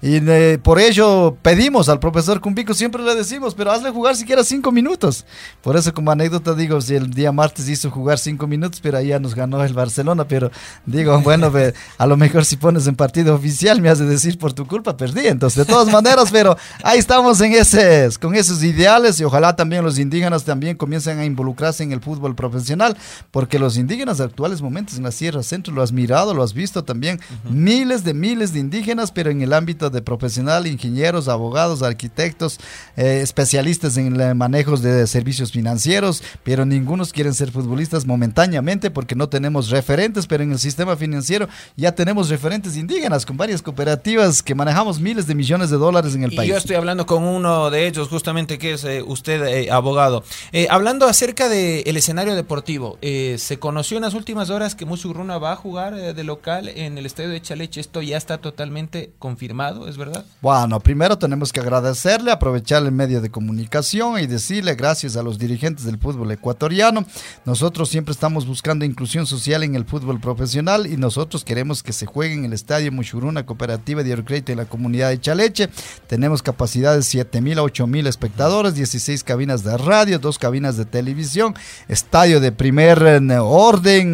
Y 0.00 0.16
eh, 0.16 0.58
por 0.62 0.78
ello 0.80 1.36
pedimos 1.42 1.88
al 1.88 1.98
profesor 1.98 2.40
Cumbico, 2.40 2.74
siempre 2.74 3.02
le 3.02 3.14
decimos, 3.14 3.54
pero 3.54 3.72
hazle 3.72 3.90
jugar 3.90 4.16
siquiera 4.16 4.44
cinco 4.44 4.70
minutos. 4.70 5.24
Por 5.62 5.76
eso 5.76 5.92
como 5.92 6.10
anécdota 6.10 6.54
digo, 6.54 6.80
si 6.80 6.94
el 6.94 7.10
día 7.10 7.32
martes 7.32 7.68
hizo 7.68 7.90
jugar 7.90 8.18
cinco 8.18 8.46
minutos, 8.46 8.80
pero 8.80 8.98
ahí 8.98 9.08
ya 9.08 9.18
nos 9.18 9.34
ganó 9.34 9.62
el 9.64 9.72
Barcelona, 9.72 10.26
pero 10.26 10.50
digo, 10.86 11.18
bueno, 11.22 11.52
a 11.98 12.06
lo 12.06 12.16
mejor 12.16 12.44
si 12.44 12.56
pones 12.56 12.86
en 12.86 12.96
partido 12.96 13.34
oficial 13.34 13.80
me 13.80 13.88
has 13.88 13.98
de 13.98 14.06
decir 14.06 14.38
por 14.38 14.52
tu 14.52 14.66
culpa 14.66 14.96
perdí. 14.96 15.26
Entonces, 15.26 15.66
de 15.66 15.72
todas 15.72 15.92
maneras, 15.92 16.28
pero 16.30 16.56
ahí 16.82 16.98
estamos 16.98 17.40
en 17.40 17.52
ese, 17.52 18.08
con 18.20 18.34
esos 18.34 18.62
ideales 18.62 19.20
y 19.20 19.24
ojalá 19.24 19.56
también 19.56 19.84
los 19.84 19.98
indígenas 19.98 20.44
también 20.44 20.76
comiencen 20.76 21.18
a 21.18 21.24
involucrarse 21.24 21.82
en 21.82 21.92
el 21.92 22.00
fútbol 22.00 22.34
profesional, 22.34 22.96
porque 23.30 23.58
los 23.58 23.76
indígenas 23.76 24.20
actuales 24.34 24.62
momentos 24.62 24.96
en 24.96 25.04
la 25.04 25.12
Sierra 25.12 25.44
Centro 25.44 25.72
lo 25.72 25.80
has 25.80 25.92
mirado, 25.92 26.34
lo 26.34 26.42
has 26.42 26.54
visto 26.54 26.82
también, 26.82 27.20
miles 27.48 28.02
de 28.02 28.14
miles 28.14 28.52
de 28.52 28.58
indígenas, 28.58 29.12
pero 29.12 29.30
en 29.30 29.42
el 29.42 29.52
ámbito 29.52 29.90
de 29.90 30.02
profesional, 30.02 30.66
ingenieros, 30.66 31.28
abogados, 31.28 31.82
arquitectos, 31.82 32.58
eh, 32.96 33.20
especialistas 33.22 33.96
en 33.96 34.20
el 34.20 34.34
manejo 34.34 34.76
de 34.76 35.06
servicios 35.06 35.52
financieros, 35.52 36.20
pero 36.42 36.66
ningunos 36.66 37.12
quieren 37.12 37.32
ser 37.32 37.52
futbolistas 37.52 38.06
momentáneamente 38.06 38.90
porque 38.90 39.14
no 39.14 39.28
tenemos 39.28 39.70
referentes, 39.70 40.26
pero 40.26 40.42
en 40.42 40.50
el 40.50 40.58
sistema 40.58 40.96
financiero 40.96 41.48
ya 41.76 41.94
tenemos 41.94 42.28
referentes 42.28 42.76
indígenas 42.76 43.24
con 43.24 43.36
varias 43.36 43.62
cooperativas 43.62 44.42
que 44.42 44.56
manejamos 44.56 44.98
miles 44.98 45.28
de 45.28 45.36
millones 45.36 45.70
de 45.70 45.76
dólares 45.76 46.16
en 46.16 46.24
el 46.24 46.34
país. 46.34 46.50
Yo 46.50 46.56
estoy 46.56 46.74
hablando 46.74 47.06
con 47.06 47.22
uno 47.22 47.70
de 47.70 47.86
ellos, 47.86 48.08
justamente 48.08 48.58
que 48.58 48.72
es 48.72 48.82
eh, 48.82 49.00
usted, 49.00 49.44
eh, 49.46 49.70
abogado. 49.70 50.24
Hablando 50.70 51.06
acerca 51.06 51.48
del 51.48 51.96
escenario 51.96 52.34
deportivo, 52.34 52.98
se 53.00 53.58
conoció 53.60 53.98
en 53.98 54.02
las 54.02 54.14
últimas 54.14 54.23
horas 54.32 54.74
que 54.74 54.86
Musurruna 54.86 55.38
va 55.38 55.52
a 55.52 55.56
jugar 55.56 55.94
de 55.94 56.24
local 56.24 56.68
en 56.68 56.96
el 56.98 57.06
estadio 57.06 57.28
de 57.28 57.42
Chaleche. 57.42 57.80
Esto 57.80 58.00
ya 58.02 58.16
está 58.16 58.38
totalmente 58.38 59.12
confirmado, 59.18 59.86
¿es 59.86 59.96
verdad? 59.96 60.24
Bueno, 60.40 60.80
primero 60.80 61.18
tenemos 61.18 61.52
que 61.52 61.60
agradecerle, 61.60 62.30
aprovechar 62.30 62.82
el 62.82 62.90
medio 62.90 63.20
de 63.20 63.30
comunicación 63.30 64.18
y 64.18 64.26
decirle 64.26 64.74
gracias 64.74 65.16
a 65.16 65.22
los 65.22 65.38
dirigentes 65.38 65.84
del 65.84 65.98
fútbol 65.98 66.30
ecuatoriano. 66.30 67.04
Nosotros 67.44 67.88
siempre 67.88 68.12
estamos 68.12 68.46
buscando 68.46 68.84
inclusión 68.84 69.26
social 69.26 69.62
en 69.62 69.74
el 69.74 69.84
fútbol 69.84 70.20
profesional 70.20 70.86
y 70.86 70.96
nosotros 70.96 71.44
queremos 71.44 71.82
que 71.82 71.92
se 71.92 72.06
juegue 72.06 72.34
en 72.34 72.44
el 72.44 72.52
estadio 72.52 72.90
Mushuruna 72.92 73.44
Cooperativa 73.46 74.02
de 74.02 74.12
Orcrédito 74.12 74.52
en 74.52 74.58
la 74.58 74.64
comunidad 74.64 75.10
de 75.10 75.20
Chaleche. 75.20 75.68
Tenemos 76.06 76.42
capacidad 76.42 76.96
de 76.96 77.02
7 77.02 77.40
mil 77.40 77.58
a 77.58 77.62
8 77.62 77.86
mil 77.86 78.06
espectadores, 78.06 78.74
16 78.74 79.22
cabinas 79.22 79.64
de 79.64 79.76
radio, 79.76 80.18
dos 80.18 80.38
cabinas 80.38 80.76
de 80.76 80.86
televisión, 80.86 81.54
estadio 81.88 82.40
de 82.40 82.52
primer 82.52 83.02
eh, 83.06 83.20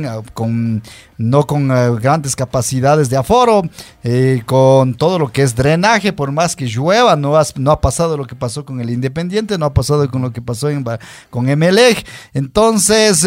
orden, 0.06 0.24
con 0.34 0.82
no 1.20 1.46
con 1.46 1.70
eh, 1.70 1.90
grandes 2.00 2.34
capacidades 2.34 3.10
de 3.10 3.16
aforo, 3.18 3.62
eh, 4.02 4.42
con 4.46 4.94
todo 4.94 5.18
lo 5.18 5.30
que 5.30 5.42
es 5.42 5.54
drenaje, 5.54 6.14
por 6.14 6.32
más 6.32 6.56
que 6.56 6.64
llueva, 6.64 7.14
no, 7.14 7.38
no 7.56 7.70
ha 7.70 7.80
pasado 7.80 8.16
lo 8.16 8.26
que 8.26 8.34
pasó 8.34 8.64
con 8.64 8.80
el 8.80 8.88
Independiente, 8.88 9.58
no 9.58 9.66
ha 9.66 9.74
pasado 9.74 10.10
con 10.10 10.22
lo 10.22 10.32
que 10.32 10.40
pasó 10.40 10.70
en, 10.70 10.82
con 11.28 11.44
MLEG. 11.44 12.06
Entonces, 12.32 13.26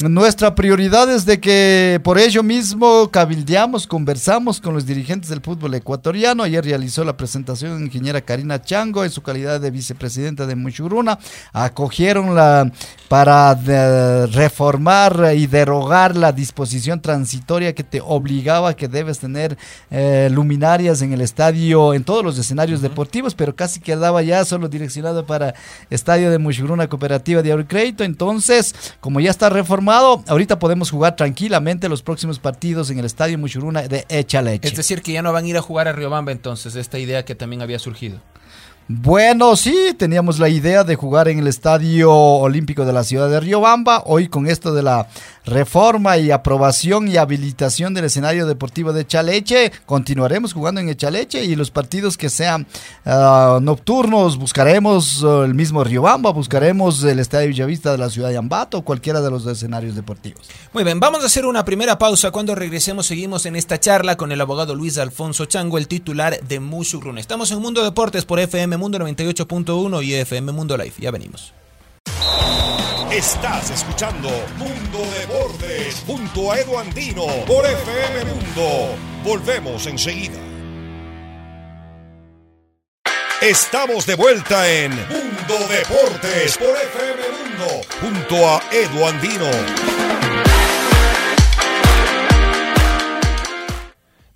nuestra 0.00 0.54
prioridad 0.54 1.10
es 1.10 1.26
de 1.26 1.38
que 1.38 2.00
por 2.02 2.18
ello 2.18 2.42
mismo 2.42 3.10
cabildeamos, 3.10 3.86
conversamos 3.86 4.58
con 4.58 4.72
los 4.72 4.86
dirigentes 4.86 5.28
del 5.28 5.42
fútbol 5.42 5.74
ecuatoriano. 5.74 6.44
Ayer 6.44 6.64
realizó 6.64 7.04
la 7.04 7.16
presentación 7.16 7.78
la 7.78 7.84
ingeniera 7.84 8.22
Karina 8.22 8.62
Chango 8.62 9.04
en 9.04 9.10
su 9.10 9.22
calidad 9.22 9.60
de 9.60 9.70
vicepresidenta 9.70 10.46
de 10.46 10.56
Muchuruna. 10.56 11.18
Acogieron 11.52 12.34
la 12.34 12.72
para 13.08 13.54
reformar 14.26 15.34
y 15.36 15.46
derogar 15.46 16.16
la 16.16 16.32
disposición 16.32 17.00
transitoria 17.00 17.33
que 17.74 17.84
te 17.84 18.00
obligaba 18.00 18.74
que 18.74 18.88
debes 18.88 19.18
tener 19.18 19.56
eh, 19.90 20.28
luminarias 20.30 21.02
en 21.02 21.12
el 21.12 21.20
estadio, 21.20 21.94
en 21.94 22.04
todos 22.04 22.24
los 22.24 22.38
escenarios 22.38 22.82
deportivos, 22.82 23.34
pero 23.34 23.54
casi 23.54 23.80
quedaba 23.80 24.22
ya 24.22 24.44
solo 24.44 24.68
direccionado 24.68 25.26
para 25.26 25.54
estadio 25.90 26.30
de 26.30 26.38
Muchuruna 26.38 26.88
Cooperativa 26.88 27.42
de 27.42 27.64
Crédito. 27.66 28.04
Entonces, 28.04 28.74
como 29.00 29.20
ya 29.20 29.30
está 29.30 29.48
reformado, 29.50 30.22
ahorita 30.26 30.58
podemos 30.58 30.90
jugar 30.90 31.16
tranquilamente 31.16 31.88
los 31.88 32.02
próximos 32.02 32.38
partidos 32.38 32.90
en 32.90 32.98
el 32.98 33.04
Estadio 33.04 33.38
Muchuruna 33.38 33.82
de 33.82 34.04
Echaleche. 34.08 34.68
Es 34.68 34.76
decir, 34.76 35.02
que 35.02 35.12
ya 35.12 35.22
no 35.22 35.32
van 35.32 35.44
a 35.44 35.48
ir 35.48 35.56
a 35.56 35.62
jugar 35.62 35.88
a 35.88 35.92
Riobamba 35.92 36.32
entonces, 36.32 36.74
esta 36.74 36.98
idea 36.98 37.24
que 37.24 37.34
también 37.34 37.62
había 37.62 37.78
surgido. 37.78 38.20
Bueno, 38.86 39.56
sí, 39.56 39.94
teníamos 39.96 40.38
la 40.38 40.50
idea 40.50 40.84
de 40.84 40.94
jugar 40.94 41.28
en 41.28 41.38
el 41.38 41.46
Estadio 41.46 42.12
Olímpico 42.12 42.84
de 42.84 42.92
la 42.92 43.02
ciudad 43.02 43.30
de 43.30 43.40
Riobamba. 43.40 44.02
Hoy 44.04 44.28
con 44.28 44.46
esto 44.46 44.74
de 44.74 44.82
la 44.82 45.08
reforma 45.46 46.18
y 46.18 46.30
aprobación 46.30 47.08
y 47.08 47.16
habilitación 47.16 47.94
del 47.94 48.04
escenario 48.04 48.46
deportivo 48.46 48.92
de 48.92 49.06
Chaleche. 49.06 49.72
Continuaremos 49.86 50.52
jugando 50.52 50.82
en 50.82 50.94
Chaleche 50.94 51.44
y 51.44 51.56
los 51.56 51.70
partidos 51.70 52.18
que 52.18 52.28
sean 52.28 52.66
ah, 53.06 53.58
nocturnos 53.62 54.36
buscaremos 54.36 55.24
ah, 55.24 55.44
el 55.46 55.54
mismo 55.54 55.82
Riobamba, 55.82 56.30
buscaremos 56.32 57.02
el 57.04 57.20
Estadio 57.20 57.48
Villavista 57.48 57.90
de 57.90 57.98
la 57.98 58.10
ciudad 58.10 58.28
de 58.28 58.36
Ambato, 58.36 58.82
cualquiera 58.82 59.22
de 59.22 59.30
los 59.30 59.46
escenarios 59.46 59.94
deportivos. 59.94 60.46
Muy 60.74 60.84
bien, 60.84 61.00
vamos 61.00 61.22
a 61.22 61.26
hacer 61.26 61.46
una 61.46 61.64
primera 61.64 61.98
pausa. 61.98 62.30
Cuando 62.30 62.54
regresemos 62.54 63.06
seguimos 63.06 63.46
en 63.46 63.56
esta 63.56 63.80
charla 63.80 64.18
con 64.18 64.30
el 64.30 64.42
abogado 64.42 64.74
Luis 64.74 64.98
Alfonso 64.98 65.46
Chango, 65.46 65.78
el 65.78 65.88
titular 65.88 66.38
de 66.40 66.60
Mushurun. 66.60 67.16
Estamos 67.16 67.50
en 67.50 67.60
Mundo 67.60 67.82
Deportes 67.82 68.26
por 68.26 68.40
FM 68.40 68.73
Mundo 68.76 68.98
98.1 68.98 70.04
y 70.04 70.14
FM 70.14 70.52
Mundo 70.52 70.76
Life. 70.76 71.00
Ya 71.00 71.10
venimos. 71.10 71.52
Estás 73.10 73.70
escuchando 73.70 74.28
Mundo 74.58 74.98
de 74.98 75.26
Bordes 75.26 76.02
junto 76.04 76.50
a 76.50 76.58
Edu 76.58 76.78
Andino 76.78 77.26
por 77.46 77.64
FM 77.64 78.24
Mundo. 78.24 78.96
Volvemos 79.22 79.86
enseguida. 79.86 80.38
Estamos 83.40 84.06
de 84.06 84.16
vuelta 84.16 84.68
en 84.68 84.90
Mundo 84.90 85.68
Deportes 85.68 86.56
por 86.56 86.70
FM 86.70 87.22
Mundo 87.38 87.86
junto 88.00 88.48
a 88.48 88.62
Edu 88.72 89.06
Andino. 89.06 89.50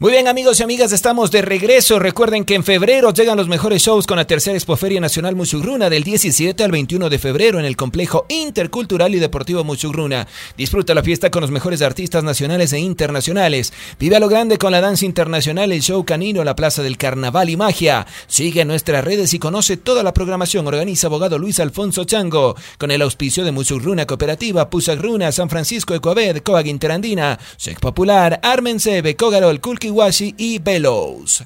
Muy 0.00 0.12
bien 0.12 0.28
amigos 0.28 0.60
y 0.60 0.62
amigas, 0.62 0.92
estamos 0.92 1.32
de 1.32 1.42
regreso. 1.42 1.98
Recuerden 1.98 2.44
que 2.44 2.54
en 2.54 2.62
febrero 2.62 3.12
llegan 3.12 3.36
los 3.36 3.48
mejores 3.48 3.82
shows 3.82 4.06
con 4.06 4.16
la 4.16 4.28
tercera 4.28 4.54
Expoferia 4.54 5.00
Nacional 5.00 5.34
Muchugruna 5.34 5.90
del 5.90 6.04
17 6.04 6.62
al 6.62 6.70
21 6.70 7.10
de 7.10 7.18
febrero 7.18 7.58
en 7.58 7.64
el 7.64 7.74
complejo 7.74 8.24
intercultural 8.28 9.12
y 9.16 9.18
deportivo 9.18 9.64
Muchugruna. 9.64 10.28
Disfruta 10.56 10.94
la 10.94 11.02
fiesta 11.02 11.32
con 11.32 11.40
los 11.40 11.50
mejores 11.50 11.82
artistas 11.82 12.22
nacionales 12.22 12.72
e 12.72 12.78
internacionales. 12.78 13.72
Vive 13.98 14.14
a 14.14 14.20
lo 14.20 14.28
grande 14.28 14.56
con 14.56 14.70
la 14.70 14.80
danza 14.80 15.04
internacional, 15.04 15.72
el 15.72 15.82
show 15.82 16.04
canino, 16.04 16.44
la 16.44 16.54
plaza 16.54 16.84
del 16.84 16.96
carnaval 16.96 17.50
y 17.50 17.56
magia. 17.56 18.06
Sigue 18.28 18.64
nuestras 18.64 19.02
redes 19.02 19.34
y 19.34 19.40
conoce 19.40 19.76
toda 19.76 20.04
la 20.04 20.14
programación. 20.14 20.68
Organiza 20.68 21.08
abogado 21.08 21.40
Luis 21.40 21.58
Alfonso 21.58 22.04
Chango 22.04 22.54
con 22.78 22.92
el 22.92 23.02
auspicio 23.02 23.44
de 23.44 23.50
Muchugruna 23.50 24.06
Cooperativa, 24.06 24.70
Pusagruna, 24.70 25.32
San 25.32 25.50
Francisco 25.50 25.92
Ecuaved, 25.92 26.44
Coag 26.44 26.68
Interandina, 26.68 27.36
Sec 27.56 27.80
Popular, 27.80 28.38
Armen 28.44 28.78
Sebe, 28.78 29.16
Cogarol, 29.16 29.60
Kulki 29.90 30.34
y 30.36 30.58
Velos. 30.58 31.44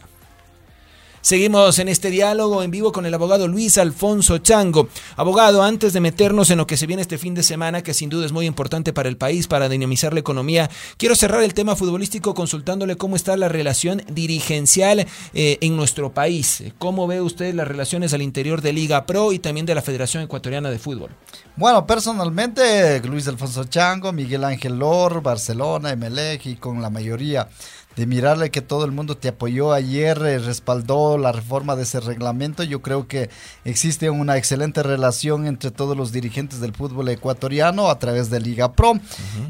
Seguimos 1.23 1.79
en 1.79 1.87
este 1.87 2.11
diálogo 2.11 2.65
en 2.65 2.73
vivo 2.73 2.91
con 2.91 3.07
el 3.07 3.15
abogado 3.15 3.47
Luis 3.47 3.79
Alfonso 3.79 4.39
Chango. 4.39 4.89
Abogado, 5.15 5.63
antes 5.63 5.93
de 5.93 6.01
meternos 6.01 6.51
en 6.51 6.59
lo 6.59 6.67
que 6.67 6.77
se 6.77 6.89
viene 6.89 7.03
este 7.03 7.17
fin 7.17 7.33
de 7.33 7.45
semana, 7.45 7.83
que 7.83 7.95
sin 7.95 8.11
duda 8.11 8.27
es 8.27 8.33
muy 8.33 8.45
importante 8.45 8.93
para 8.93 9.09
el 9.09 9.17
país, 9.17 9.47
para 9.47 9.69
dinamizar 9.69 10.13
la 10.13 10.19
economía, 10.19 10.69
quiero 10.97 11.15
cerrar 11.15 11.45
el 11.45 11.55
tema 11.55 11.77
futbolístico 11.77 12.35
consultándole 12.35 12.97
cómo 12.97 13.15
está 13.15 13.37
la 13.37 13.49
relación 13.49 14.03
dirigencial 14.11 15.07
eh, 15.33 15.59
en 15.61 15.77
nuestro 15.77 16.13
país. 16.13 16.65
¿Cómo 16.81 17.07
ve 17.07 17.21
usted 17.21 17.55
las 17.55 17.69
relaciones 17.69 18.13
al 18.15 18.23
interior 18.23 18.61
de 18.61 18.73
Liga 18.73 19.07
Pro 19.07 19.33
y 19.33 19.39
también 19.39 19.65
de 19.65 19.77
la 19.77 19.83
Federación 19.83 20.25
Ecuatoriana 20.25 20.73
de 20.73 20.81
Fútbol? 20.81 21.11
Bueno, 21.55 21.87
personalmente, 21.87 23.01
Luis 23.05 23.29
Alfonso 23.29 23.63
Chango, 23.63 24.13
Miguel 24.13 24.43
Ángel 24.43 24.77
Lor, 24.77 25.23
Barcelona, 25.23 25.93
Emelec 25.93 26.47
y 26.47 26.57
con 26.57 26.83
la 26.83 26.91
mayoría 26.91 27.49
de 27.97 28.07
mirarle 28.07 28.51
que 28.51 28.61
todo 28.63 28.85
el 28.85 28.93
mundo 28.93 29.17
te 29.17 29.29
apoyó 29.29 29.73
ayer, 29.73 30.19
eh, 30.19 30.39
respaldó 30.39 31.19
la 31.19 31.33
reforma 31.33 31.77
de 31.77 31.83
ese 31.83 32.01
reglamento. 32.01 32.63
Yo 32.63 32.81
creo 32.83 33.07
que 33.07 33.31
existe 33.65 34.11
una 34.11 34.37
excelente 34.37 34.83
relación 34.83 35.47
entre 35.47 35.71
todos 35.71 35.97
los 35.97 36.13
dirigentes 36.13 36.61
del 36.61 36.75
fútbol 36.75 37.09
ecuatoriano 37.09 37.89
a 37.89 37.99
través 37.99 38.31
de 38.31 38.41
Liga 38.41 38.73
Pro. 38.73 38.95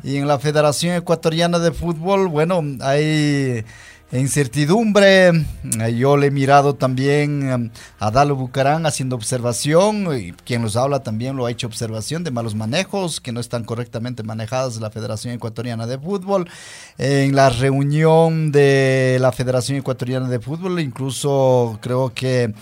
Y 0.02 0.16
en 0.16 0.26
la 0.26 0.38
Federación 0.38 0.96
Ecuatoriana 0.96 1.58
de 1.58 1.72
Fútbol, 1.72 2.28
bueno, 2.28 2.62
hay 2.80 3.64
incertidumbre. 4.18 5.28
Eh, 5.28 5.94
yo 5.96 6.16
le 6.16 6.26
he 6.26 6.30
mirado 6.30 6.74
también 6.74 7.70
eh, 7.70 7.70
a 7.98 8.10
Dalo 8.10 8.36
Bucarán 8.36 8.86
haciendo 8.86 9.16
observación, 9.16 10.06
y 10.16 10.32
quien 10.32 10.62
nos 10.62 10.76
habla 10.76 11.02
también 11.02 11.36
lo 11.36 11.46
ha 11.46 11.50
hecho 11.50 11.66
observación 11.66 12.24
de 12.24 12.30
malos 12.30 12.54
manejos 12.54 13.20
que 13.20 13.32
no 13.32 13.40
están 13.40 13.64
correctamente 13.64 14.22
manejadas 14.22 14.80
la 14.80 14.90
Federación 14.90 15.34
Ecuatoriana 15.34 15.86
de 15.86 15.98
Fútbol. 15.98 16.48
En 16.98 17.34
la 17.34 17.50
reunión 17.50 18.52
de 18.52 19.18
la 19.20 19.32
Federación 19.32 19.78
Ecuatoriana 19.78 20.28
de 20.28 20.40
Fútbol, 20.40 20.80
incluso 20.80 21.78
creo 21.80 22.12
que 22.14 22.54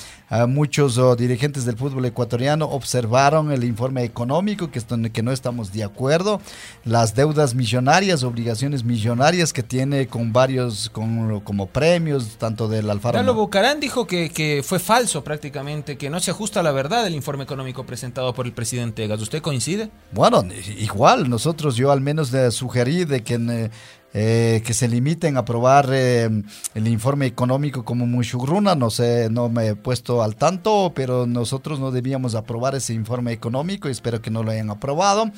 muchos 0.47 0.97
oh, 0.99 1.17
dirigentes 1.17 1.65
del 1.65 1.77
fútbol 1.77 2.05
ecuatoriano 2.05 2.67
observaron 2.67 3.51
el 3.51 3.65
informe 3.65 4.05
económico, 4.05 4.71
que, 4.71 4.79
es 4.79 4.87
donde, 4.87 5.11
que 5.11 5.23
no 5.23 5.33
estamos 5.33 5.73
de 5.73 5.83
acuerdo, 5.83 6.41
las 6.85 7.15
deudas 7.15 7.55
millonarias, 7.55 8.23
obligaciones 8.23 8.85
millonarias 8.85 9.53
que 9.53 9.63
tiene 9.63 10.07
con 10.07 10.33
varios, 10.33 10.89
con, 10.91 11.41
como 11.41 11.67
premios, 11.67 12.37
tanto 12.39 12.69
del 12.69 12.89
Alfaro. 12.89 13.19
Carlos 13.19 13.35
Bucarán 13.35 13.81
dijo 13.81 14.07
que, 14.07 14.31
que 14.31 14.63
fue 14.65 14.79
falso 14.79 15.25
prácticamente, 15.25 15.99
que 15.99 16.11
no 16.11 16.21
se 16.21 16.31
ajusta 16.31 16.61
a 16.61 16.63
la 16.63 16.73
verdad 16.73 17.07
el 17.07 17.15
informe 17.15 17.45
económico 17.45 17.85
presentado 17.85 18.33
por 18.33 18.47
el 18.47 18.53
presidente 18.53 19.05
Egas. 19.05 19.21
¿Usted 19.21 19.43
coincide? 19.43 19.91
Bueno, 20.13 20.45
igual, 20.79 21.29
nosotros, 21.29 21.75
yo 21.75 21.91
al 21.91 22.01
menos 22.01 22.31
le 22.33 22.51
sugerí 22.51 23.05
de 23.05 23.23
que... 23.23 23.35
Eh, 23.35 23.71
eh, 24.13 24.63
que 24.65 24.75
se 24.75 24.89
limiten 24.89 25.37
a 25.37 25.41
aprobar 25.41 25.89
eh, 25.93 26.29
el 26.75 26.89
informe 26.89 27.27
económico 27.27 27.85
como 27.85 28.07
Mushugruna, 28.07 28.75
no 28.75 28.91
sé, 28.91 29.29
no 29.31 29.49
me 29.49 29.69
he 29.69 29.77
puesto 29.77 30.23
al 30.23 30.37
tanto, 30.37 30.93
pero 30.95 31.27
nosotros 31.27 31.79
no 31.79 31.91
debíamos 31.91 32.35
aprobar 32.35 32.75
ese 32.75 32.93
informe 32.93 33.33
económico 33.33 33.89
y 33.89 33.93
espero 33.93 34.21
que 34.21 34.31
no 34.31 34.43
lo 34.43 34.51
hayan 34.51 34.71
aprobado 34.71 35.31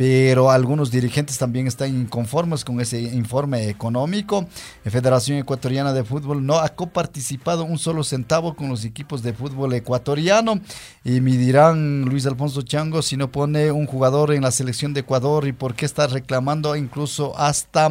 pero 0.00 0.50
algunos 0.50 0.90
dirigentes 0.90 1.36
también 1.36 1.66
están 1.66 1.94
inconformes 1.94 2.64
con 2.64 2.80
ese 2.80 2.98
informe 3.02 3.68
económico. 3.68 4.46
Federación 4.82 5.36
Ecuatoriana 5.36 5.92
de 5.92 6.04
Fútbol 6.04 6.46
no 6.46 6.56
ha 6.56 6.70
coparticipado 6.70 7.64
un 7.64 7.78
solo 7.78 8.02
centavo 8.02 8.56
con 8.56 8.70
los 8.70 8.86
equipos 8.86 9.22
de 9.22 9.34
fútbol 9.34 9.74
ecuatoriano 9.74 10.58
y 11.04 11.20
me 11.20 11.32
dirán 11.36 12.06
Luis 12.06 12.24
Alfonso 12.24 12.62
Chango 12.62 13.02
si 13.02 13.18
no 13.18 13.30
pone 13.30 13.72
un 13.72 13.84
jugador 13.84 14.32
en 14.32 14.40
la 14.40 14.50
selección 14.52 14.94
de 14.94 15.00
Ecuador 15.00 15.46
y 15.46 15.52
por 15.52 15.74
qué 15.74 15.84
está 15.84 16.06
reclamando 16.06 16.74
incluso 16.76 17.38
hasta 17.38 17.90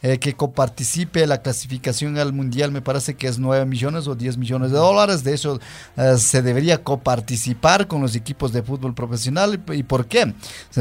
eh, 0.00 0.16
que 0.16 0.32
coparticipe 0.32 1.26
la 1.26 1.42
clasificación 1.42 2.16
al 2.16 2.32
mundial, 2.32 2.72
me 2.72 2.80
parece 2.80 3.16
que 3.16 3.26
es 3.26 3.38
9 3.38 3.66
millones 3.66 4.06
o 4.06 4.14
10 4.14 4.38
millones 4.38 4.70
de 4.70 4.78
dólares, 4.78 5.24
de 5.24 5.34
eso 5.34 5.60
eh, 5.98 6.16
se 6.16 6.40
debería 6.40 6.82
coparticipar 6.82 7.86
con 7.86 8.00
los 8.00 8.16
equipos 8.16 8.50
de 8.50 8.62
fútbol 8.62 8.94
profesional 8.94 9.62
y 9.74 9.82
por 9.82 10.06
qué? 10.06 10.32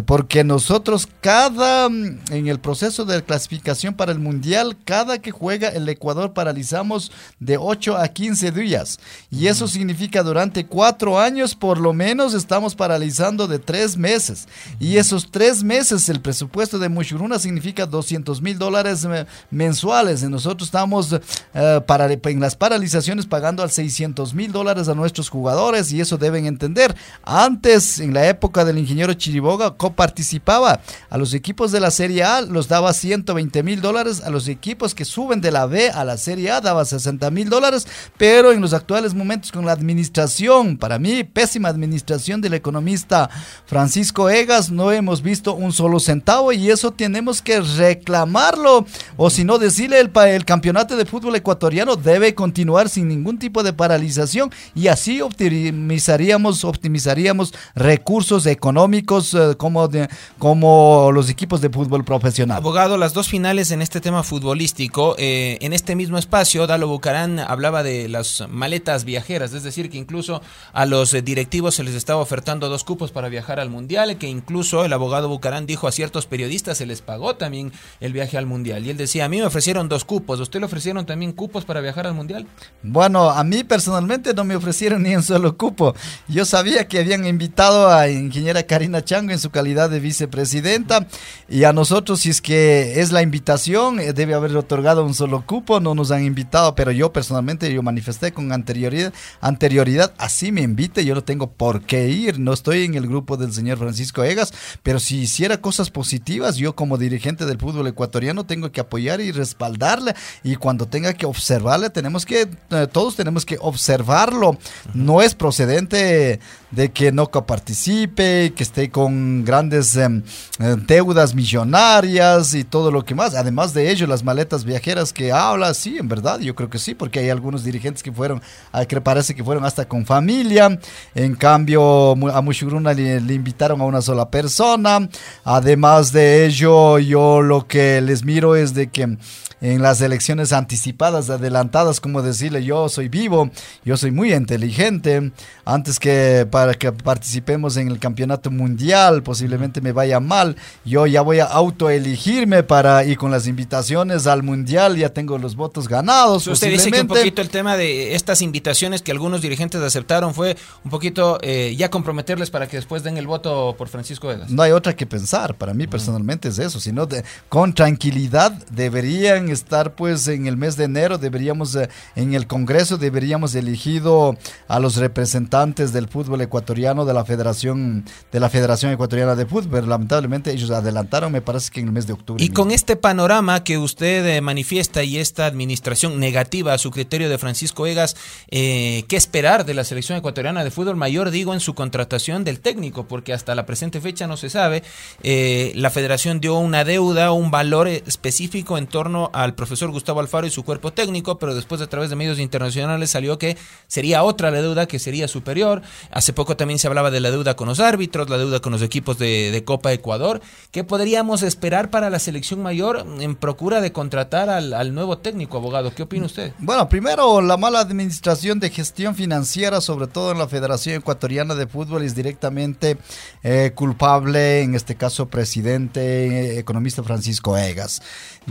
Porque 0.06 0.46
nos 0.46 0.69
nosotros 0.70 1.08
cada, 1.20 1.90
mm, 1.90 2.20
en 2.30 2.48
el 2.48 2.60
proceso 2.60 3.04
de 3.04 3.24
clasificación 3.24 3.96
para 3.96 4.12
el 4.12 4.20
Mundial, 4.20 4.78
cada 4.86 5.18
que 5.18 5.32
juega 5.32 5.70
el 5.70 5.90
Ecuador 5.90 6.34
paralizamos 6.34 7.12
de 7.40 7.58
8 7.58 7.98
a 7.98 8.08
15 8.10 8.52
días. 8.52 9.00
Y 9.32 9.48
eso 9.48 9.68
significa 9.68 10.22
durante 10.22 10.68
cuatro 10.68 11.20
años 11.20 11.56
por 11.56 11.80
lo 11.80 11.92
menos 11.92 12.36
estamos 12.36 12.76
paralizando 12.76 13.48
de 13.48 13.58
tres 13.58 13.98
meses. 13.98 14.48
Y 14.80 14.98
esos 14.98 15.32
tres 15.32 15.64
meses 15.64 16.08
el 16.08 16.22
presupuesto 16.22 16.78
de 16.78 16.88
Mushuruna 16.88 17.40
significa 17.40 17.88
200 17.88 18.40
mil 18.40 18.60
dólares 18.60 19.08
eh, 19.10 19.26
mensuales. 19.50 20.22
Y 20.22 20.28
nosotros 20.28 20.68
estamos 20.68 21.20
eh, 21.56 21.82
para, 21.88 22.14
en 22.14 22.40
las 22.40 22.56
paralizaciones 22.56 23.26
pagando 23.26 23.64
al 23.64 23.72
600 23.72 24.36
mil 24.36 24.52
dólares 24.52 24.88
a 24.88 24.94
nuestros 24.94 25.30
jugadores 25.30 25.92
y 25.92 26.00
eso 26.00 26.20
deben 26.20 26.46
entender. 26.46 26.96
Antes, 27.24 28.00
en 28.00 28.14
la 28.14 28.28
época 28.28 28.64
del 28.66 28.78
ingeniero 28.78 29.16
Chiriboga, 29.16 29.76
coparticipaba 29.76 30.59
a 30.68 31.18
los 31.18 31.34
equipos 31.34 31.72
de 31.72 31.80
la 31.80 31.92
Serie 31.92 32.24
A 32.24 32.42
los 32.42 32.68
daba 32.68 32.94
120 32.94 33.64
mil 33.64 33.82
dólares, 33.82 34.22
a 34.24 34.30
los 34.30 34.48
equipos 34.48 34.94
que 34.94 35.06
suben 35.06 35.42
de 35.42 35.52
la 35.52 35.66
B 35.66 35.90
a 35.90 36.04
la 36.04 36.18
Serie 36.18 36.52
A 36.52 36.62
daba 36.62 36.86
60 36.86 37.30
mil 37.32 37.50
dólares, 37.50 37.88
pero 38.18 38.52
en 38.52 38.62
los 38.62 38.74
actuales 38.74 39.14
momentos 39.14 39.52
con 39.52 39.66
la 39.66 39.72
administración, 39.72 40.78
para 40.78 41.00
mí, 41.00 41.24
pésima 41.24 41.70
administración 41.70 42.42
del 42.42 42.54
economista 42.54 43.30
Francisco 43.66 44.30
Egas, 44.30 44.72
no 44.72 44.92
hemos 44.92 45.22
visto 45.22 45.54
un 45.54 45.72
solo 45.72 46.00
centavo 46.00 46.52
y 46.52 46.70
eso 46.70 46.92
tenemos 46.92 47.42
que 47.42 47.62
reclamarlo, 47.62 48.86
o 49.18 49.30
si 49.30 49.44
no 49.44 49.58
decirle 49.58 50.00
el, 50.00 50.12
el 50.28 50.46
campeonato 50.46 50.98
de 50.98 51.06
fútbol 51.06 51.36
ecuatoriano 51.36 51.96
debe 51.96 52.36
continuar 52.36 52.90
sin 52.90 53.08
ningún 53.08 53.40
tipo 53.40 53.64
de 53.64 53.74
paralización 53.74 54.52
y 54.76 54.88
así 54.88 55.22
optimizaríamos, 55.22 56.64
optimizaríamos 56.64 57.54
recursos 57.76 58.46
económicos 58.46 59.34
eh, 59.34 59.56
como, 59.58 59.88
de, 59.88 60.10
como 60.40 61.12
los 61.14 61.30
equipos 61.30 61.62
de 61.62 61.70
fútbol 61.70 62.06
profesional. 62.06 62.58
Abogado, 62.58 62.98
las 62.98 63.14
dos 63.14 63.28
finales 63.28 63.72
en 63.72 63.82
este 63.82 64.00
tema 64.00 64.24
futbolístico, 64.24 65.16
eh, 65.20 65.58
en 65.62 65.74
este 65.74 65.96
mismo 65.96 66.18
espacio, 66.18 66.66
Dalo 66.66 66.88
Bucarán 66.88 67.40
hablaba 67.40 67.84
de 67.84 68.08
las 68.08 68.46
maletas 68.50 69.04
viajeras, 69.04 69.54
es 69.54 69.64
decir, 69.64 69.90
que 69.90 69.98
incluso 69.98 70.42
a 70.72 70.86
los 70.86 71.12
directivos 71.24 71.76
se 71.76 71.84
les 71.84 71.94
estaba 71.94 72.22
ofertando 72.22 72.70
dos 72.70 72.86
cupos 72.86 73.12
para 73.12 73.28
viajar 73.28 73.60
al 73.60 73.70
Mundial, 73.70 74.18
que 74.18 74.28
incluso 74.28 74.86
el 74.86 74.94
abogado 74.94 75.28
Bucarán 75.28 75.66
dijo 75.66 75.88
a 75.88 75.92
ciertos 75.92 76.26
periodistas 76.26 76.78
se 76.78 76.86
les 76.86 77.02
pagó 77.02 77.36
también 77.36 77.74
el 78.00 78.14
viaje 78.14 78.38
al 78.38 78.46
Mundial. 78.46 78.86
Y 78.86 78.92
él 78.92 78.98
decía, 78.98 79.26
a 79.26 79.30
mí 79.30 79.38
me 79.38 79.46
ofrecieron 79.46 79.90
dos 79.90 80.06
cupos, 80.06 80.40
¿usted 80.40 80.62
le 80.62 80.66
ofrecieron 80.68 81.06
también 81.06 81.34
cupos 81.34 81.66
para 81.66 81.82
viajar 81.82 82.08
al 82.08 82.14
Mundial? 82.14 82.48
Bueno, 82.82 83.30
a 83.30 83.44
mí 83.44 83.66
personalmente 83.66 84.34
no 84.34 84.46
me 84.46 84.56
ofrecieron 84.56 85.04
ni 85.04 85.16
un 85.16 85.24
solo 85.24 85.58
cupo. 85.58 85.94
Yo 86.30 86.46
sabía 86.46 86.88
que 86.88 87.00
habían 87.00 87.26
invitado 87.26 87.90
a 87.90 88.10
ingeniera 88.10 88.64
Karina 88.64 89.04
Chango 89.04 89.34
en 89.34 89.40
su 89.40 89.50
calidad 89.50 89.90
de 89.90 90.00
vicepresidenta. 90.30 90.40
Presidenta. 90.40 91.08
Y 91.50 91.64
a 91.64 91.74
nosotros, 91.74 92.22
si 92.22 92.30
es 92.30 92.42
que 92.42 93.02
es 93.02 93.12
la 93.12 93.22
invitación, 93.22 94.00
eh, 94.00 94.14
debe 94.14 94.36
haber 94.36 94.56
otorgado 94.56 95.04
un 95.04 95.14
solo 95.14 95.46
cupo, 95.46 95.80
no 95.80 95.96
nos 95.96 96.12
han 96.12 96.24
invitado, 96.24 96.76
pero 96.76 96.92
yo 96.92 97.12
personalmente, 97.12 97.74
yo 97.74 97.82
manifesté 97.82 98.32
con 98.32 98.52
anterioridad, 98.52 99.12
anterioridad, 99.42 100.14
así 100.18 100.52
me 100.52 100.62
invite, 100.62 101.04
yo 101.04 101.16
no 101.16 101.24
tengo 101.24 101.52
por 101.52 101.82
qué 101.82 102.10
ir, 102.10 102.40
no 102.40 102.54
estoy 102.54 102.86
en 102.86 102.94
el 102.96 103.08
grupo 103.08 103.36
del 103.36 103.52
señor 103.52 103.80
Francisco 103.80 104.24
Egas, 104.24 104.54
pero 104.84 105.00
si 105.00 105.18
hiciera 105.18 105.60
cosas 105.60 105.90
positivas, 105.90 106.58
yo 106.58 106.76
como 106.76 106.98
dirigente 106.98 107.46
del 107.46 107.58
fútbol 107.58 107.88
ecuatoriano 107.88 108.46
tengo 108.46 108.72
que 108.72 108.82
apoyar 108.82 109.20
y 109.20 109.32
respaldarle, 109.32 110.14
y 110.44 110.56
cuando 110.56 110.88
tenga 110.88 111.14
que 111.14 111.26
observarle, 111.26 111.90
tenemos 111.90 112.26
que, 112.26 112.48
eh, 112.70 112.88
todos 112.92 113.16
tenemos 113.16 113.46
que 113.46 113.58
observarlo, 113.60 114.58
no 114.94 115.22
es 115.22 115.34
procedente 115.34 116.40
de 116.72 116.92
que 116.92 117.12
no 117.12 117.28
participe, 117.46 118.54
que 118.56 118.64
esté 118.64 118.90
con 118.90 119.44
grandes 119.44 119.96
em, 119.96 120.19
eh, 120.60 120.76
deudas 120.88 121.34
millonarias 121.36 122.54
y 122.54 122.64
todo 122.64 122.92
lo 122.92 123.04
que 123.04 123.16
más. 123.16 123.36
Además 123.36 123.74
de 123.74 123.92
ello, 123.92 124.08
las 124.08 124.24
maletas 124.24 124.64
viajeras 124.64 125.14
que 125.14 125.32
habla, 125.32 125.74
sí, 125.74 125.98
en 125.98 126.08
verdad, 126.08 126.40
yo 126.40 126.56
creo 126.56 126.70
que 126.70 126.80
sí, 126.80 126.96
porque 126.96 127.20
hay 127.20 127.30
algunos 127.30 127.64
dirigentes 127.64 128.04
que 128.04 128.12
fueron, 128.12 128.42
que 128.88 129.02
parece 129.02 129.36
que 129.36 129.44
fueron 129.44 129.66
hasta 129.66 129.88
con 129.88 130.06
familia. 130.06 130.80
En 131.16 131.36
cambio, 131.36 132.12
a 132.32 132.42
Mushugruna 132.42 132.94
le, 132.94 133.22
le 133.22 133.34
invitaron 133.34 133.82
a 133.82 133.86
una 133.86 134.02
sola 134.02 134.30
persona. 134.30 135.10
Además 135.44 136.12
de 136.12 136.46
ello, 136.46 137.00
yo 137.00 137.42
lo 137.42 137.68
que 137.68 138.02
les 138.02 138.24
miro 138.24 138.56
es 138.56 138.74
de 138.74 138.90
que 138.90 139.18
en 139.62 139.82
las 139.82 140.02
elecciones 140.02 140.54
anticipadas, 140.54 141.30
adelantadas, 141.30 142.00
como 142.00 142.22
decirle, 142.22 142.64
yo 142.64 142.88
soy 142.90 143.10
vivo, 143.10 143.50
yo 143.84 143.98
soy 143.98 144.12
muy 144.12 144.34
inteligente, 144.34 145.32
antes 145.66 146.00
que 146.00 146.48
para 146.50 146.74
que 146.74 146.92
participemos 146.92 147.76
en 147.78 147.90
el 147.90 148.00
campeonato 148.00 148.52
mundial, 148.52 149.22
posiblemente 149.22 149.82
me 149.82 149.92
vaya 149.92 150.09
mal. 150.20 150.56
Yo 150.86 151.06
ya 151.06 151.22
voy 151.22 151.40
a 151.40 151.46
autoelegirme 151.46 152.64
para 152.64 153.04
y 153.04 153.16
con 153.16 153.30
las 153.30 153.46
invitaciones 153.46 154.26
al 154.26 154.42
mundial 154.42 154.98
ya 154.98 155.10
tengo 155.10 155.38
los 155.38 155.56
votos 155.56 155.88
ganados. 155.88 156.48
Usted 156.48 156.72
dice 156.72 156.92
que 156.92 157.02
un 157.02 157.08
poquito 157.08 157.42
el 157.42 157.50
tema 157.50 157.78
de 157.78 158.16
estas 158.16 158.42
invitaciones 158.42 159.02
que 159.02 159.12
algunos 159.12 159.42
dirigentes 159.42 159.82
aceptaron 159.82 160.34
fue 160.34 160.58
un 160.84 160.90
poquito 160.90 161.38
eh, 161.42 161.76
ya 161.78 161.90
comprometerles 161.90 162.50
para 162.50 162.68
que 162.68 162.78
después 162.78 163.04
den 163.04 163.18
el 163.18 163.28
voto 163.28 163.76
por 163.78 163.90
Francisco 163.90 164.32
Egas. 164.32 164.50
No 164.50 164.64
hay 164.64 164.72
otra 164.72 164.96
que 164.96 165.06
pensar, 165.06 165.56
para 165.56 165.74
mí 165.74 165.86
personalmente 165.86 166.48
es 166.48 166.58
eso, 166.58 166.80
sino 166.80 167.06
de, 167.06 167.24
con 167.50 167.74
tranquilidad 167.74 168.52
deberían 168.72 169.50
estar 169.50 169.94
pues 169.94 170.28
en 170.28 170.48
el 170.48 170.58
mes 170.58 170.76
de 170.76 170.86
enero, 170.86 171.18
deberíamos 171.18 171.76
eh, 171.76 171.90
en 172.16 172.34
el 172.34 172.48
Congreso 172.48 172.98
deberíamos 172.98 173.54
elegido 173.56 174.38
a 174.68 174.80
los 174.80 174.96
representantes 174.96 175.94
del 175.94 176.08
fútbol 176.08 176.42
ecuatoriano 176.42 177.06
de 177.06 177.14
la 177.14 177.26
Federación 177.26 178.06
de 178.32 178.40
la 178.40 178.50
Federación 178.50 178.92
Ecuatoriana 178.92 179.36
de 179.36 179.46
Fútbol, 179.46 179.70
pero 179.72 179.88
lamentablemente 180.00 180.54
ellos 180.54 180.72
adelantaron, 180.72 181.30
me 181.30 181.42
parece 181.42 181.72
que 181.72 181.82
en 181.82 181.88
el 181.88 181.92
mes 181.92 182.08
de 182.08 182.14
octubre. 182.14 182.42
Y 182.42 182.50
con 182.50 182.72
este 182.72 182.96
panorama 182.96 183.66
que 183.66 183.78
usted 183.78 184.26
eh, 184.26 184.40
manifiesta 184.40 185.04
y 185.04 185.18
esta 185.18 185.46
administración 185.46 186.22
negativa 186.22 186.74
a 186.74 186.78
su 186.78 186.90
criterio 186.90 187.30
de 187.30 187.38
Francisco 187.38 187.86
Egas, 187.86 188.16
eh, 188.50 189.04
¿qué 189.10 189.18
esperar 189.18 189.66
de 189.66 189.74
la 189.74 189.84
selección 189.84 190.18
ecuatoriana 190.18 190.64
de 190.64 190.72
fútbol 190.72 190.96
mayor? 190.96 191.32
Digo, 191.32 191.54
en 191.54 191.60
su 191.60 191.76
contratación 191.76 192.46
del 192.46 192.62
técnico, 192.62 193.08
porque 193.08 193.34
hasta 193.34 193.56
la 193.56 193.66
presente 193.66 194.00
fecha 194.00 194.26
no 194.26 194.38
se 194.38 194.50
sabe. 194.50 194.84
Eh, 195.22 195.74
la 195.76 195.90
federación 195.90 196.40
dio 196.40 196.58
una 196.58 196.86
deuda, 196.86 197.34
un 197.34 197.52
valor 197.52 197.90
específico 197.90 198.78
en 198.78 198.88
torno 198.88 199.30
al 199.34 199.54
profesor 199.54 199.92
Gustavo 199.92 200.22
Alfaro 200.22 200.48
y 200.48 200.50
su 200.50 200.64
cuerpo 200.64 200.94
técnico, 200.94 201.38
pero 201.40 201.56
después 201.56 201.82
a 201.82 201.88
través 201.88 202.10
de 202.10 202.16
medios 202.16 202.40
internacionales 202.40 203.10
salió 203.10 203.38
que 203.38 203.58
sería 203.88 204.24
otra 204.24 204.50
la 204.50 204.62
deuda 204.62 204.88
que 204.88 204.98
sería 204.98 205.28
superior. 205.28 205.82
Hace 206.10 206.32
poco 206.32 206.56
también 206.56 206.80
se 206.80 206.88
hablaba 206.88 207.12
de 207.12 207.20
la 207.20 207.32
deuda 207.32 207.58
con 207.58 207.68
los 207.68 207.82
árbitros, 207.82 208.30
la 208.30 208.38
deuda 208.38 208.62
con 208.62 208.72
los 208.72 208.82
equipos 208.82 209.18
de, 209.18 209.64
Copa 209.66 209.89
Ecuador. 209.92 210.42
¿Qué 210.72 210.84
podríamos 210.84 211.44
esperar 211.44 211.90
para 211.90 212.10
la 212.10 212.20
selección 212.20 212.62
mayor 212.62 213.06
en 213.20 213.36
procura 213.36 213.82
de 213.82 213.92
contratar 213.92 214.50
al, 214.50 214.94
nuevo 214.94 215.18
técnico, 215.18 215.58
abogado? 215.58 215.94
¿Qué 215.94 216.04
opina 216.04 216.26
usted? 216.26 216.54
Bueno, 216.60 216.90
primero 216.90 217.42
la 217.42 217.58
mala 217.58 217.80
administración 217.80 218.60
de 218.60 218.70
gestión 218.70 219.16
financiera, 219.16 219.82
sobre 219.82 220.08
todo 220.08 220.32
en 220.32 220.38
la 220.38 220.48
Federación 220.48 220.96
Ecuatoriana 220.96 221.56
de 221.56 221.68
Fútbol, 221.68 222.04
es 222.04 222.16
directamente 222.16 222.98
eh, 223.44 223.72
culpable, 223.76 224.62
en 224.62 224.76
este 224.76 224.96
caso 224.96 225.28
presidente, 225.28 226.00
eh, 226.28 226.60
economista 226.60 227.04
Francisco 227.04 227.58
Egas. 227.58 228.02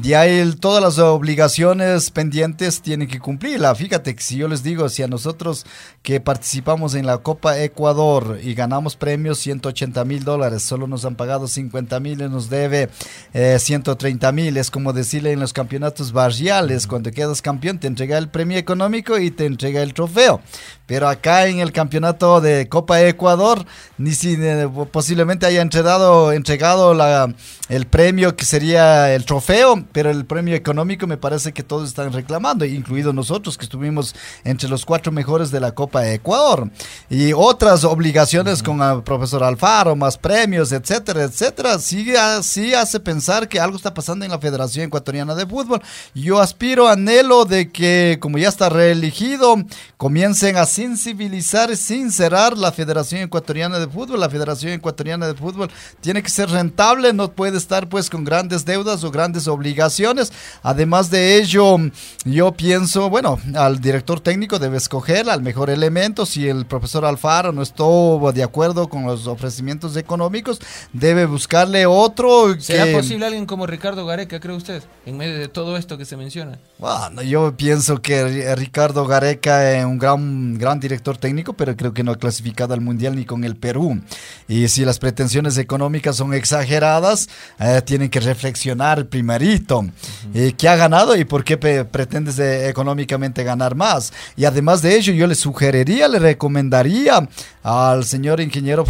De 0.02 0.14
ahí 0.14 0.54
todas 0.60 0.80
las 0.80 0.98
obligaciones 1.00 2.12
pendientes 2.12 2.80
tienen 2.82 3.08
que 3.08 3.18
cumplirla. 3.18 3.74
Fíjate 3.74 4.14
que 4.14 4.22
si 4.22 4.36
yo 4.36 4.46
les 4.46 4.62
digo, 4.62 4.88
si 4.88 5.02
a 5.02 5.08
nosotros 5.08 5.66
que 6.02 6.20
participamos 6.20 6.94
en 6.94 7.04
la 7.04 7.18
Copa 7.18 7.60
Ecuador 7.60 8.38
y 8.40 8.54
ganamos 8.54 8.94
premios 8.94 9.38
180 9.38 10.04
mil 10.04 10.22
dólares, 10.22 10.62
solo 10.62 10.86
nos 10.86 11.04
han 11.04 11.16
pagado 11.16 11.48
50 11.48 11.98
mil 11.98 12.20
y 12.20 12.28
nos 12.28 12.48
debe 12.48 12.90
130 13.32 14.28
eh, 14.28 14.32
mil. 14.32 14.56
Es 14.56 14.70
como 14.70 14.92
decirle 14.92 15.32
en 15.32 15.40
los 15.40 15.52
campeonatos 15.52 16.12
barriales, 16.12 16.86
cuando 16.86 17.10
quedas 17.10 17.42
campeón 17.42 17.80
te 17.80 17.88
entrega 17.88 18.18
el 18.18 18.28
premio 18.28 18.56
económico 18.56 19.18
y 19.18 19.32
te 19.32 19.46
entrega 19.46 19.82
el 19.82 19.94
trofeo. 19.94 20.40
Pero 20.88 21.06
acá 21.06 21.46
en 21.48 21.60
el 21.60 21.70
campeonato 21.70 22.40
de 22.40 22.66
Copa 22.66 23.02
Ecuador, 23.02 23.66
ni 23.98 24.12
si 24.12 24.38
eh, 24.40 24.66
posiblemente 24.90 25.44
haya 25.44 25.60
entregado, 25.60 26.32
entregado 26.32 26.94
la, 26.94 27.30
el 27.68 27.86
premio 27.86 28.34
que 28.34 28.46
sería 28.46 29.14
el 29.14 29.26
trofeo, 29.26 29.84
pero 29.92 30.08
el 30.10 30.24
premio 30.24 30.54
económico 30.54 31.06
me 31.06 31.18
parece 31.18 31.52
que 31.52 31.62
todos 31.62 31.86
están 31.90 32.10
reclamando, 32.14 32.64
incluidos 32.64 33.14
nosotros 33.14 33.58
que 33.58 33.64
estuvimos 33.64 34.14
entre 34.44 34.70
los 34.70 34.86
cuatro 34.86 35.12
mejores 35.12 35.50
de 35.50 35.60
la 35.60 35.72
Copa 35.72 36.10
Ecuador. 36.10 36.70
Y 37.10 37.34
otras 37.34 37.84
obligaciones 37.84 38.62
con 38.62 38.80
el 38.80 39.02
profesor 39.02 39.44
Alfaro, 39.44 39.94
más 39.94 40.16
premios, 40.16 40.72
etcétera, 40.72 41.24
etcétera, 41.24 41.78
sí, 41.80 42.14
sí 42.40 42.72
hace 42.72 42.98
pensar 42.98 43.46
que 43.46 43.60
algo 43.60 43.76
está 43.76 43.92
pasando 43.92 44.24
en 44.24 44.30
la 44.30 44.38
Federación 44.38 44.86
Ecuatoriana 44.86 45.34
de 45.34 45.46
Fútbol. 45.46 45.82
Yo 46.14 46.40
aspiro, 46.40 46.88
anhelo 46.88 47.44
de 47.44 47.70
que, 47.70 48.16
como 48.20 48.38
ya 48.38 48.48
está 48.48 48.70
reelegido, 48.70 49.56
comiencen 49.98 50.56
a 50.56 50.64
sensibilizar, 50.78 51.76
sincerar 51.76 52.56
la 52.56 52.70
Federación 52.70 53.22
Ecuatoriana 53.22 53.80
de 53.80 53.88
Fútbol. 53.88 54.20
La 54.20 54.30
Federación 54.30 54.74
Ecuatoriana 54.74 55.26
de 55.26 55.34
Fútbol 55.34 55.68
tiene 56.00 56.22
que 56.22 56.30
ser 56.30 56.48
rentable, 56.50 57.12
no 57.12 57.32
puede 57.32 57.58
estar 57.58 57.88
pues 57.88 58.08
con 58.08 58.22
grandes 58.22 58.64
deudas 58.64 59.02
o 59.02 59.10
grandes 59.10 59.48
obligaciones. 59.48 60.32
Además 60.62 61.10
de 61.10 61.38
ello, 61.38 61.78
yo 62.24 62.52
pienso, 62.52 63.10
bueno, 63.10 63.40
al 63.56 63.80
director 63.80 64.20
técnico 64.20 64.60
debe 64.60 64.76
escoger 64.76 65.28
al 65.28 65.42
mejor 65.42 65.68
elemento. 65.68 66.24
Si 66.24 66.48
el 66.48 66.64
profesor 66.64 67.04
Alfaro 67.04 67.50
no 67.50 67.62
estuvo 67.62 68.30
de 68.32 68.44
acuerdo 68.44 68.88
con 68.88 69.04
los 69.04 69.26
ofrecimientos 69.26 69.96
económicos, 69.96 70.60
debe 70.92 71.26
buscarle 71.26 71.86
otro. 71.86 72.54
¿Será 72.60 72.86
posible 72.92 73.26
alguien 73.26 73.46
como 73.46 73.66
Ricardo 73.66 74.06
Gareca, 74.06 74.38
cree 74.38 74.54
usted, 74.54 74.84
en 75.06 75.16
medio 75.16 75.38
de 75.38 75.48
todo 75.48 75.76
esto 75.76 75.98
que 75.98 76.04
se 76.04 76.16
menciona? 76.16 76.56
Bueno, 76.78 77.22
yo 77.22 77.56
pienso 77.56 78.00
que 78.00 78.54
Ricardo 78.54 79.06
Gareca 79.06 79.76
es 79.76 79.84
un 79.84 79.98
gran, 79.98 80.56
gran 80.56 80.67
director 80.76 81.16
técnico, 81.16 81.52
pero 81.54 81.76
creo 81.76 81.92
que 81.92 82.02
no 82.02 82.12
ha 82.12 82.16
clasificado 82.16 82.74
al 82.74 82.80
Mundial 82.80 83.16
ni 83.16 83.24
con 83.24 83.44
el 83.44 83.56
Perú. 83.56 84.00
Y 84.46 84.68
si 84.68 84.84
las 84.84 84.98
pretensiones 84.98 85.58
económicas 85.58 86.16
son 86.16 86.34
exageradas, 86.34 87.28
eh, 87.58 87.82
tienen 87.84 88.10
que 88.10 88.20
reflexionar 88.20 89.06
primerito. 89.06 89.86
Eh, 90.34 90.54
¿Qué 90.56 90.68
ha 90.68 90.76
ganado 90.76 91.16
y 91.16 91.24
por 91.24 91.44
qué 91.44 91.56
pretendes 91.56 92.38
económicamente 92.38 93.44
ganar 93.44 93.74
más? 93.74 94.12
Y 94.36 94.44
además 94.44 94.82
de 94.82 94.96
ello, 94.96 95.12
yo 95.12 95.26
le 95.26 95.34
sugeriría, 95.34 96.08
le 96.08 96.18
recomendaría 96.18 97.28
al 97.68 98.06
señor 98.06 98.40
ingeniero 98.40 98.86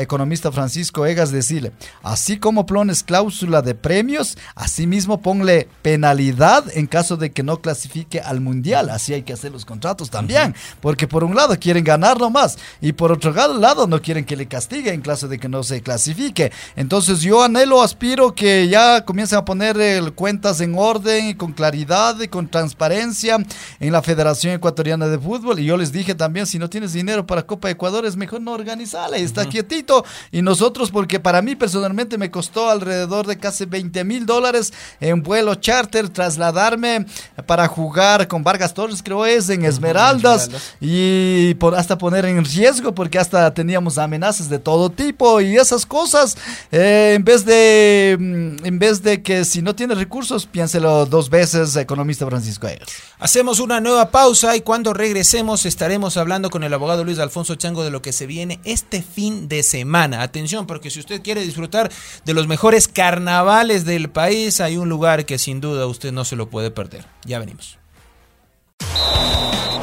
economista 0.00 0.50
Francisco 0.50 1.06
Egas 1.06 1.30
decirle, 1.30 1.70
así 2.02 2.40
como 2.40 2.66
pones 2.66 3.04
cláusula 3.04 3.62
de 3.62 3.76
premios, 3.76 4.36
asimismo 4.56 5.20
ponle 5.20 5.68
penalidad 5.82 6.64
en 6.74 6.88
caso 6.88 7.16
de 7.16 7.30
que 7.30 7.44
no 7.44 7.60
clasifique 7.60 8.18
al 8.18 8.40
mundial. 8.40 8.90
Así 8.90 9.14
hay 9.14 9.22
que 9.22 9.32
hacer 9.32 9.52
los 9.52 9.64
contratos 9.64 10.10
también, 10.10 10.56
porque 10.80 11.06
por 11.06 11.22
un 11.22 11.36
lado 11.36 11.56
quieren 11.56 11.84
ganar 11.84 12.18
nomás 12.18 12.58
y 12.80 12.94
por 12.94 13.12
otro 13.12 13.32
lado 13.32 13.86
no 13.86 14.02
quieren 14.02 14.24
que 14.24 14.34
le 14.34 14.46
castigue 14.46 14.92
en 14.92 15.02
caso 15.02 15.28
de 15.28 15.38
que 15.38 15.48
no 15.48 15.62
se 15.62 15.80
clasifique. 15.80 16.50
Entonces 16.74 17.20
yo 17.20 17.44
anhelo, 17.44 17.80
aspiro 17.80 18.34
que 18.34 18.66
ya 18.66 19.04
comiencen 19.04 19.38
a 19.38 19.44
poner 19.44 19.76
cuentas 20.14 20.60
en 20.60 20.74
orden 20.76 21.34
con 21.34 21.52
claridad 21.52 22.20
y 22.20 22.26
con 22.26 22.48
transparencia 22.48 23.38
en 23.78 23.92
la 23.92 24.02
Federación 24.02 24.54
Ecuatoriana 24.54 25.06
de 25.06 25.16
Fútbol. 25.16 25.60
Y 25.60 25.64
yo 25.64 25.76
les 25.76 25.92
dije 25.92 26.16
también, 26.16 26.46
si 26.46 26.58
no 26.58 26.68
tienes 26.68 26.92
dinero 26.92 27.24
para 27.24 27.46
Copa 27.46 27.70
Ecuador, 27.70 28.04
es 28.04 28.15
mejor 28.16 28.40
no 28.40 28.52
organizarla 28.52 29.18
y 29.18 29.22
está 29.22 29.46
quietito. 29.46 30.04
Y 30.32 30.42
nosotros, 30.42 30.90
porque 30.90 31.20
para 31.20 31.42
mí 31.42 31.56
personalmente 31.56 32.18
me 32.18 32.30
costó 32.30 32.70
alrededor 32.70 33.26
de 33.26 33.38
casi 33.38 33.64
20 33.64 34.04
mil 34.04 34.26
dólares 34.26 34.72
en 35.00 35.22
vuelo 35.22 35.54
charter 35.54 36.08
trasladarme 36.08 37.06
para 37.46 37.68
jugar 37.68 38.28
con 38.28 38.42
Vargas 38.42 38.74
Torres, 38.74 39.02
creo 39.02 39.26
es, 39.26 39.48
en 39.48 39.64
Esmeraldas. 39.64 40.50
Y 40.80 41.54
por 41.54 41.74
hasta 41.74 41.98
poner 41.98 42.24
en 42.24 42.44
riesgo, 42.44 42.94
porque 42.94 43.18
hasta 43.18 43.52
teníamos 43.52 43.98
amenazas 43.98 44.48
de 44.48 44.58
todo 44.58 44.90
tipo 44.90 45.40
y 45.40 45.56
esas 45.56 45.86
cosas. 45.86 46.36
Eh, 46.72 47.14
en 47.16 47.24
vez 47.24 47.44
de 47.44 48.16
mm, 48.18 48.64
en 48.66 48.78
vez 48.78 49.02
de 49.02 49.22
que 49.22 49.44
si 49.44 49.62
no 49.62 49.74
tiene 49.74 49.94
recursos, 49.94 50.46
piénselo 50.46 51.06
dos 51.06 51.30
veces, 51.30 51.76
economista 51.76 52.26
Francisco 52.26 52.66
Ayers. 52.66 52.92
Hacemos 53.18 53.60
una 53.60 53.80
nueva 53.80 54.10
pausa 54.10 54.56
y 54.56 54.60
cuando 54.60 54.92
regresemos 54.92 55.66
estaremos 55.66 56.16
hablando 56.16 56.50
con 56.50 56.64
el 56.64 56.72
abogado 56.74 57.04
Luis 57.04 57.18
Alfonso 57.18 57.54
Chango 57.54 57.84
de 57.84 57.90
lo 57.90 58.02
que 58.02 58.05
se 58.12 58.26
viene 58.26 58.60
este 58.64 59.02
fin 59.02 59.48
de 59.48 59.62
semana. 59.62 60.22
Atención, 60.22 60.66
porque 60.66 60.90
si 60.90 61.00
usted 61.00 61.22
quiere 61.22 61.42
disfrutar 61.42 61.90
de 62.24 62.34
los 62.34 62.46
mejores 62.46 62.88
carnavales 62.88 63.84
del 63.84 64.10
país, 64.10 64.60
hay 64.60 64.76
un 64.76 64.88
lugar 64.88 65.26
que 65.26 65.38
sin 65.38 65.60
duda 65.60 65.86
usted 65.86 66.12
no 66.12 66.24
se 66.24 66.36
lo 66.36 66.48
puede 66.48 66.70
perder. 66.70 67.06
Ya 67.24 67.38
venimos. 67.38 67.78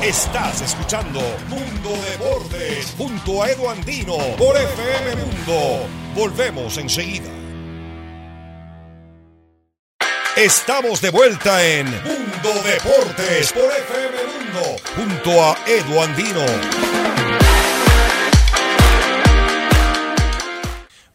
Estás 0.01 0.61
escuchando 0.61 1.21
Mundo 1.47 1.91
de 1.91 2.23
junto 2.97 3.43
a 3.43 3.49
Edu 3.49 3.69
Andino 3.69 4.17
por 4.37 4.55
FM 4.57 5.15
Mundo. 5.15 5.87
Volvemos 6.13 6.77
enseguida. 6.77 7.29
Estamos 10.35 10.99
de 10.99 11.09
vuelta 11.09 11.63
en 11.63 11.85
Mundo 11.85 12.49
Deportes 12.65 13.53
por 13.53 13.71
FM 13.71 14.17
Mundo 14.33 14.75
junto 14.95 15.43
a 15.43 15.57
Edu 15.67 16.01
Andino. 16.01 16.45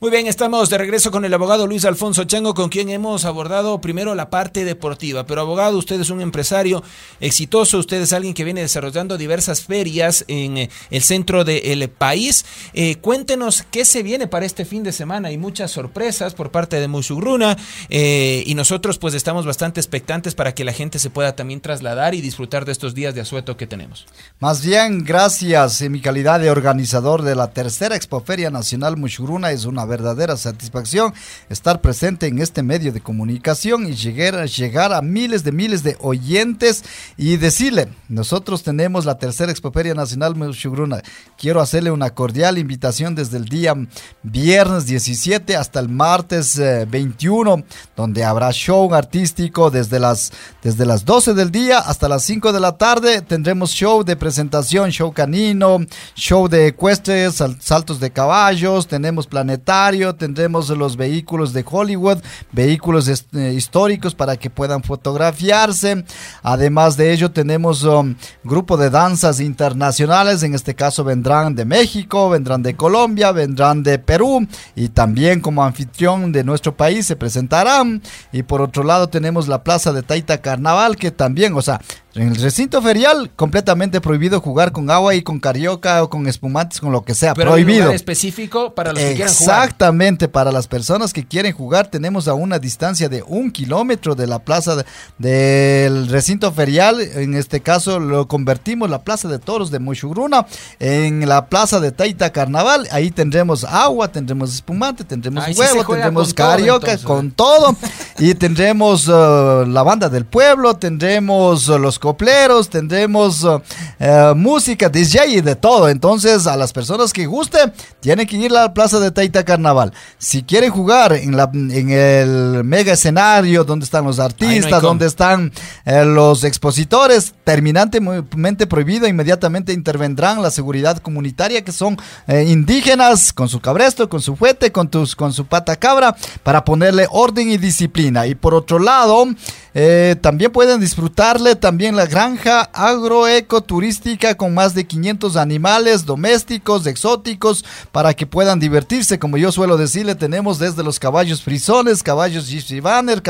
Muy 0.01 0.13
bien, 0.13 0.29
estamos 0.29 0.71
de 0.71 0.79
regreso 0.79 1.11
con 1.11 1.25
el 1.25 1.35
abogado 1.35 1.67
Luis 1.67 1.85
Alfonso 1.85 2.23
Chango, 2.23 2.55
con 2.55 2.69
quien 2.69 2.89
hemos 2.89 3.25
abordado 3.25 3.81
primero 3.81 4.15
la 4.15 4.31
parte 4.31 4.65
deportiva. 4.65 5.27
Pero 5.27 5.41
abogado, 5.41 5.77
usted 5.77 6.01
es 6.01 6.11
un 6.11 6.21
empresario 6.21 6.85
exitoso, 7.19 7.81
usted 7.81 8.01
es 8.03 8.13
alguien 8.13 8.33
que 8.33 8.45
viene 8.45 8.61
desarrollando 8.61 9.19
diversas 9.19 9.63
ferias 9.63 10.25
en 10.29 10.57
eh, 10.57 10.71
el 10.93 11.03
centro 11.03 11.43
del 11.43 11.91
país. 11.91 12.45
Eh, 12.75 12.95
cuéntenos 13.01 13.65
qué 13.73 13.85
se 13.85 14.05
viene 14.05 14.29
para 14.29 14.47
este 14.47 14.65
fin 14.65 14.85
de 14.85 14.93
semana. 14.93 15.31
Hay 15.31 15.37
muchas 15.37 15.73
sorpresas 15.73 16.33
por 16.33 16.53
parte 16.53 16.79
de 16.79 16.87
Mushugruna 16.87 17.57
eh, 17.89 18.45
y 18.47 18.55
nosotros 18.55 18.99
pues 18.99 19.15
estamos 19.15 19.47
bastante 19.47 19.81
expectantes 19.81 20.37
para 20.37 20.55
que 20.55 20.65
la 20.65 20.73
gente 20.73 21.01
se 21.01 21.11
pueda 21.11 21.35
también 21.35 21.61
trasladar 21.61 22.15
y 22.15 22.21
disfrutar 22.21 22.65
de 22.67 22.71
estos 22.71 22.95
días 22.95 23.17
de 23.17 23.23
asueto 23.23 23.57
que 23.57 23.67
tenemos. 23.67 24.07
Más 24.39 24.65
bien, 24.65 25.03
gracias 25.03 25.81
en 25.81 25.91
mi 25.91 26.01
calidad 26.01 26.39
de 26.39 26.53
organizador 26.53 27.23
de 27.23 27.35
la 27.35 27.51
tercera 27.51 27.97
Expoferia 27.97 28.51
Nacional 28.51 28.97
Mushugruna. 28.97 29.51
Es 29.51 29.65
una 29.65 29.88
verdadera 29.89 30.37
satisfacción 30.37 31.13
estar 31.49 31.81
presente 31.81 32.27
en 32.27 32.39
este 32.39 32.63
medio 32.63 32.93
de 32.93 33.01
comunicación 33.01 33.89
y 33.89 33.95
llegar, 33.95 34.47
llegar 34.49 34.93
a 34.93 35.03
miles 35.03 35.43
de 35.45 35.53
miles 35.53 35.83
de 35.83 35.97
oyentes 36.01 36.85
y 37.17 37.37
decirle, 37.37 37.89
nosotros 38.09 38.63
tenemos 38.63 39.05
la 39.05 39.19
tercera 39.19 39.51
Expoferia 39.51 39.95
Nacional 39.95 40.37
Mushugruna. 40.37 41.03
Quiero 41.37 41.61
hacerle 41.61 41.91
una 41.91 42.11
cordial 42.11 42.59
invitación 42.59 43.15
desde 43.15 43.39
el 43.39 43.47
día 43.47 43.75
viernes 44.23 44.87
17 44.87 45.57
hasta 45.57 45.81
el 45.81 45.89
martes 45.89 46.61
21, 46.89 47.59
eh, 47.59 47.65
donde 47.97 48.25
habrá 48.25 48.53
show 48.53 48.95
artístico 48.95 49.71
desde 49.71 49.99
las, 49.99 50.33
desde 50.63 50.87
las 50.87 51.05
12 51.05 51.35
del 51.35 51.51
día 51.51 51.79
hasta 51.79 52.09
las 52.09 52.23
5 52.25 52.53
de 52.53 52.61
la 52.61 52.77
tarde. 52.77 53.23
Tendremos 53.23 53.71
show 53.71 54.05
de 54.05 54.17
presentación, 54.17 54.91
show 54.91 55.13
canino, 55.13 55.79
show 56.15 56.49
de 56.49 56.69
ecuestres, 56.69 57.43
saltos 57.61 58.01
de 58.01 58.11
caballos, 58.11 58.87
tenemos 58.87 59.27
planetario 59.27 59.78
tendremos 60.19 60.69
los 60.71 60.97
vehículos 60.97 61.53
de 61.53 61.65
Hollywood, 61.69 62.19
vehículos 62.53 63.09
eh, 63.09 63.53
históricos 63.55 64.15
para 64.15 64.37
que 64.37 64.51
puedan 64.51 64.83
fotografiarse. 64.83 66.05
Además 66.43 66.97
de 66.97 67.13
ello, 67.13 67.31
tenemos 67.31 67.85
un 67.85 67.95
um, 67.95 68.15
grupo 68.43 68.77
de 68.77 68.91
danzas 68.91 69.41
internacionales, 69.41 70.43
en 70.43 70.55
este 70.55 70.75
caso 70.75 71.05
vendrán 71.05 71.55
de 71.55 71.65
México, 71.65 72.29
vendrán 72.31 72.63
de 72.63 72.75
Colombia, 72.75 73.33
vendrán 73.33 73.83
de 73.83 73.99
Perú 73.99 74.47
y 74.75 74.89
también 74.89 75.41
como 75.41 75.63
anfitrión 75.63 76.33
de 76.33 76.45
nuestro 76.45 76.77
país 76.77 77.07
se 77.07 77.17
presentarán. 77.17 78.03
Y 78.33 78.43
por 78.43 78.61
otro 78.61 78.83
lado 78.83 79.09
tenemos 79.09 79.49
la 79.49 79.63
Plaza 79.63 79.93
de 79.93 80.03
Taita 80.03 80.39
Carnaval, 80.39 80.97
que 80.97 81.11
también, 81.11 81.55
o 81.55 81.63
sea, 81.63 81.81
en 82.15 82.29
el 82.29 82.37
recinto 82.37 82.81
ferial, 82.81 83.31
completamente 83.37 84.01
prohibido 84.01 84.41
jugar 84.41 84.73
con 84.73 84.91
agua 84.91 85.15
y 85.15 85.23
con 85.23 85.39
carioca 85.41 86.03
o 86.03 86.09
con 86.09 86.27
espumantes, 86.27 86.81
con 86.81 86.91
lo 86.91 87.05
que 87.05 87.15
sea. 87.15 87.35
Pero 87.35 87.51
prohibido. 87.51 87.81
lugar 87.81 87.95
específico 87.95 88.75
para 88.75 88.93
los 88.93 89.03
que 89.03 89.15
quieran 89.15 89.35
jugar. 89.35 89.65
Exactamente, 89.65 90.27
para 90.27 90.51
las 90.51 90.67
personas 90.67 91.13
que 91.13 91.27
quieren 91.27 91.53
jugar, 91.53 91.89
tenemos 91.89 92.27
a 92.27 92.35
una 92.35 92.59
distancia 92.59 93.09
de 93.09 93.23
un 93.27 93.51
kilómetro 93.51 94.15
de 94.15 94.27
la 94.27 94.39
plaza 94.39 94.85
del 95.19 96.09
recinto 96.09 96.51
ferial. 96.51 97.01
En 97.01 97.35
este 97.35 97.61
caso, 97.61 98.01
lo 98.01 98.27
convertimos 98.27 98.89
la 98.89 99.03
plaza 99.03 99.29
de 99.29 99.39
toros 99.39 99.71
de 99.71 99.79
Mochugruna 99.79 100.47
en 100.81 101.29
la 101.29 101.47
plaza 101.47 101.79
de 101.79 101.93
Taita 101.93 102.31
Carnaval. 102.31 102.89
Ahí 102.91 103.11
tendremos 103.11 103.65
agua, 103.65 104.11
tendremos 104.11 104.55
espumante, 104.55 105.05
tendremos 105.05 105.45
huevo, 105.57 105.85
tendremos 105.85 106.33
carioca, 106.33 106.97
con 106.99 107.31
todo. 107.33 107.77
y 108.19 108.35
tendremos 108.35 109.09
uh, 109.09 109.65
la 109.67 109.83
banda 109.83 110.09
del 110.09 110.25
pueblo, 110.25 110.75
tendremos 110.75 111.69
uh, 111.69 111.79
los 111.79 111.98
copleros, 111.99 112.69
tendremos 112.69 113.43
uh, 113.43 113.61
uh, 114.01 114.35
música, 114.35 114.89
DJ 114.89 115.27
y 115.27 115.41
de 115.41 115.57
todo. 115.57 115.89
Entonces, 115.89 116.47
a 116.47 116.57
las 116.57 116.73
personas 116.73 117.13
que 117.13 117.27
guste, 117.27 117.59
tienen 118.01 118.27
que 118.27 118.37
ir 118.37 118.51
a 118.51 118.63
la 118.63 118.75
plaza 118.75 119.01
de 119.01 119.11
Taita 119.11 119.45
Carnaval. 119.45 119.93
Si 120.19 120.43
quieren 120.43 120.71
jugar 120.71 121.13
en, 121.13 121.37
la, 121.37 121.51
en 121.53 121.91
el 121.91 122.65
mega 122.65 122.93
escenario, 122.93 123.65
donde 123.65 123.85
están 123.85 124.05
los 124.05 124.19
artistas, 124.19 124.83
donde 124.83 125.07
están 125.07 125.53
eh, 125.85 126.05
los 126.05 126.45
expositores, 126.45 127.35
terminantemente 127.45 128.67
prohibido, 128.67 129.07
inmediatamente 129.07 129.73
intervendrán 129.73 130.43
la 130.43 130.51
seguridad 130.51 130.99
comunitaria, 130.99 131.65
que 131.65 131.73
son 131.73 131.97
eh, 132.27 132.45
indígenas, 132.49 133.33
con 133.33 133.49
su 133.49 133.61
cabresto, 133.61 134.09
con 134.09 134.21
su 134.21 134.37
fuete, 134.37 134.73
con, 134.73 134.89
tus, 134.89 135.17
con 135.17 135.33
su 135.33 135.47
pata 135.47 135.77
cabra, 135.77 136.17
para 136.43 136.65
ponerle 136.65 137.07
orden 137.11 137.51
y 137.51 137.59
disciplina. 137.59 138.27
Y 138.27 138.35
por 138.35 138.55
otro 138.55 138.79
lado, 138.79 139.27
eh, 139.75 140.17
también 140.21 140.51
pueden 140.51 140.81
disfrutarle 140.81 141.55
también 141.55 141.97
la 141.97 142.07
granja 142.07 142.63
agroecoturística 142.73 144.35
con 144.35 144.55
más 144.55 144.75
de 144.75 144.87
500 144.87 145.37
animales 145.37 146.05
domésticos, 146.05 146.87
exóticos, 146.87 147.65
para 147.93 148.15
que 148.15 148.27
puedan 148.27 148.59
divertirse. 148.59 149.19
Como 149.19 149.37
yo 149.37 149.53
suelo 149.53 149.77
decirle, 149.77 150.15
tenemos 150.15 150.59
desde 150.59 150.83
los 150.83 150.99
caballos 150.99 151.43
frisones, 151.43 152.03
caballos 152.03 152.49
yishivaner, 152.49 153.23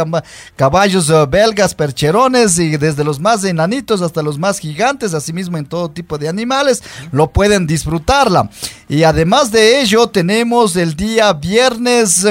caballos 0.56 1.10
eh, 1.10 1.26
belgas 1.28 1.74
percherones 1.74 2.58
y 2.58 2.76
desde 2.76 3.04
los 3.04 3.20
más 3.20 3.44
enanitos 3.44 4.02
hasta 4.02 4.22
los 4.22 4.38
más 4.38 4.58
gigantes, 4.58 5.14
asimismo 5.14 5.58
en 5.58 5.66
todo 5.66 5.90
tipo 5.90 6.18
de 6.18 6.28
animales, 6.28 6.82
lo 7.12 7.30
pueden 7.30 7.66
disfrutarla. 7.66 8.48
Y 8.88 9.02
además 9.02 9.52
de 9.52 9.82
ello, 9.82 10.06
tenemos 10.06 10.74
el 10.76 10.96
día 10.96 11.32
viernes 11.34 12.26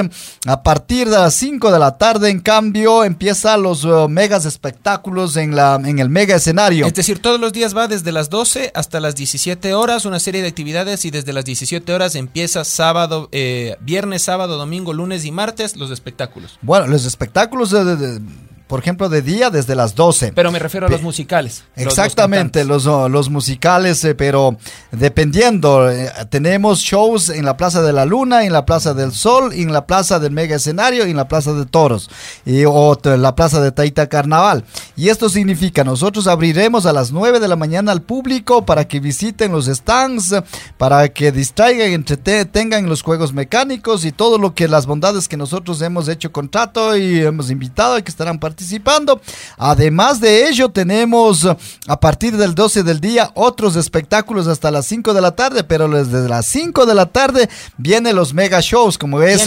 a 0.46 0.62
partir 0.62 1.08
de 1.08 1.16
las 1.16 1.34
5 1.34 1.70
de 1.70 1.78
la 1.78 1.96
tarde, 1.96 2.30
en 2.30 2.40
cambio, 2.40 3.04
empieza 3.04 3.56
los 3.56 3.84
uh, 3.84 4.08
megas 4.08 4.44
espectáculos 4.44 5.36
en, 5.36 5.54
la, 5.54 5.76
en 5.76 6.00
el 6.00 6.08
mega 6.08 6.36
escenario. 6.36 6.86
Es 6.86 6.94
decir, 6.94 7.20
todos 7.20 7.38
los 7.38 7.52
días 7.52 7.76
va 7.76 7.86
desde 7.86 8.10
las 8.10 8.28
12 8.28 8.72
hasta 8.74 8.98
las 8.98 9.14
17 9.14 9.72
horas, 9.74 10.04
una 10.04 10.18
serie 10.18 10.42
de 10.42 10.48
actividades 10.48 11.04
y 11.04 11.10
desde 11.10 11.32
las 11.32 11.44
17 11.44 11.92
horas 11.92 12.16
empieza 12.16 12.64
sábado, 12.64 13.28
eh, 13.30 13.76
viernes, 13.80 14.22
sábado, 14.22 14.56
domingo, 14.56 14.92
lunes 14.92 15.24
y 15.24 15.30
martes 15.30 15.76
los 15.76 15.90
espectáculos. 15.92 16.58
Bueno, 16.62 16.88
los 16.88 17.04
espectáculos 17.04 17.70
de 17.70 18.20
por 18.68 18.80
ejemplo, 18.80 19.08
de 19.08 19.22
día 19.22 19.48
desde 19.48 19.74
las 19.74 19.94
12. 19.94 20.32
Pero 20.34 20.52
me 20.52 20.58
refiero 20.58 20.86
a 20.86 20.90
los 20.90 21.00
musicales. 21.00 21.64
Exactamente, 21.74 22.66
los, 22.66 22.84
los, 22.84 23.30
musicales, 23.30 24.04
eh, 24.04 24.14
pero 24.14 24.58
dependiendo, 24.92 25.90
eh, 25.90 26.12
tenemos 26.28 26.80
shows 26.80 27.30
en 27.30 27.46
la 27.46 27.56
Plaza 27.56 27.80
de 27.80 27.94
la 27.94 28.04
Luna, 28.04 28.44
en 28.44 28.52
la 28.52 28.66
Plaza 28.66 28.92
del 28.92 29.12
Sol, 29.12 29.54
en 29.54 29.72
la 29.72 29.86
Plaza 29.86 30.18
del 30.18 30.32
Mega 30.32 30.56
Escenario 30.56 31.06
y 31.06 31.10
en 31.10 31.16
la 31.16 31.28
Plaza 31.28 31.54
de 31.54 31.64
Toros, 31.64 32.10
y, 32.44 32.64
o 32.66 32.98
en 33.04 33.22
la 33.22 33.34
Plaza 33.34 33.62
de 33.62 33.72
Taita 33.72 34.06
Carnaval. 34.06 34.64
Y 34.96 35.08
esto 35.08 35.30
significa, 35.30 35.82
nosotros 35.82 36.26
abriremos 36.26 36.84
a 36.84 36.92
las 36.92 37.10
9 37.10 37.40
de 37.40 37.48
la 37.48 37.56
mañana 37.56 37.90
al 37.90 38.02
público 38.02 38.66
para 38.66 38.86
que 38.86 39.00
visiten 39.00 39.50
los 39.50 39.64
stands, 39.64 40.34
para 40.76 41.08
que 41.08 41.32
distraigan, 41.32 41.92
entretengan 41.92 42.86
los 42.86 43.00
juegos 43.00 43.32
mecánicos 43.32 44.04
y 44.04 44.12
todo 44.12 44.36
lo 44.36 44.54
que 44.54 44.68
las 44.68 44.84
bondades 44.84 45.26
que 45.26 45.38
nosotros 45.38 45.80
hemos 45.80 46.06
hecho 46.08 46.32
contrato 46.32 46.98
y 46.98 47.22
hemos 47.22 47.50
invitado 47.50 47.96
y 47.96 48.02
que 48.02 48.10
estarán 48.10 48.38
participando 48.38 48.57
participando. 48.58 49.20
Además 49.56 50.20
de 50.20 50.48
ello, 50.48 50.68
tenemos 50.68 51.46
a 51.86 52.00
partir 52.00 52.36
del 52.36 52.56
12 52.56 52.82
del 52.82 53.00
día 53.00 53.30
otros 53.34 53.76
espectáculos 53.76 54.48
hasta 54.48 54.72
las 54.72 54.84
5 54.86 55.14
de 55.14 55.20
la 55.20 55.30
tarde, 55.30 55.62
pero 55.62 55.88
desde 55.88 56.28
las 56.28 56.44
5 56.46 56.84
de 56.84 56.94
la 56.96 57.06
tarde 57.06 57.48
vienen 57.76 58.16
los 58.16 58.34
mega 58.34 58.58
shows, 58.60 58.98
como 58.98 59.22
es, 59.22 59.46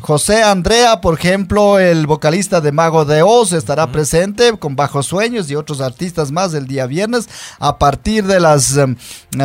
José 0.00 0.42
Andrea, 0.42 1.00
por 1.00 1.16
ejemplo, 1.16 1.78
el 1.78 2.08
vocalista 2.08 2.60
de 2.60 2.72
Mago 2.72 3.04
de 3.04 3.22
Oz, 3.22 3.52
estará 3.52 3.92
presente 3.92 4.58
con 4.58 4.74
Bajos 4.74 5.06
Sueños 5.06 5.48
y 5.48 5.54
otros 5.54 5.80
artistas 5.80 6.32
más 6.32 6.52
el 6.52 6.66
día 6.66 6.86
viernes 6.86 7.28
a 7.60 7.78
partir 7.78 8.26
de 8.26 8.40
las 8.40 8.76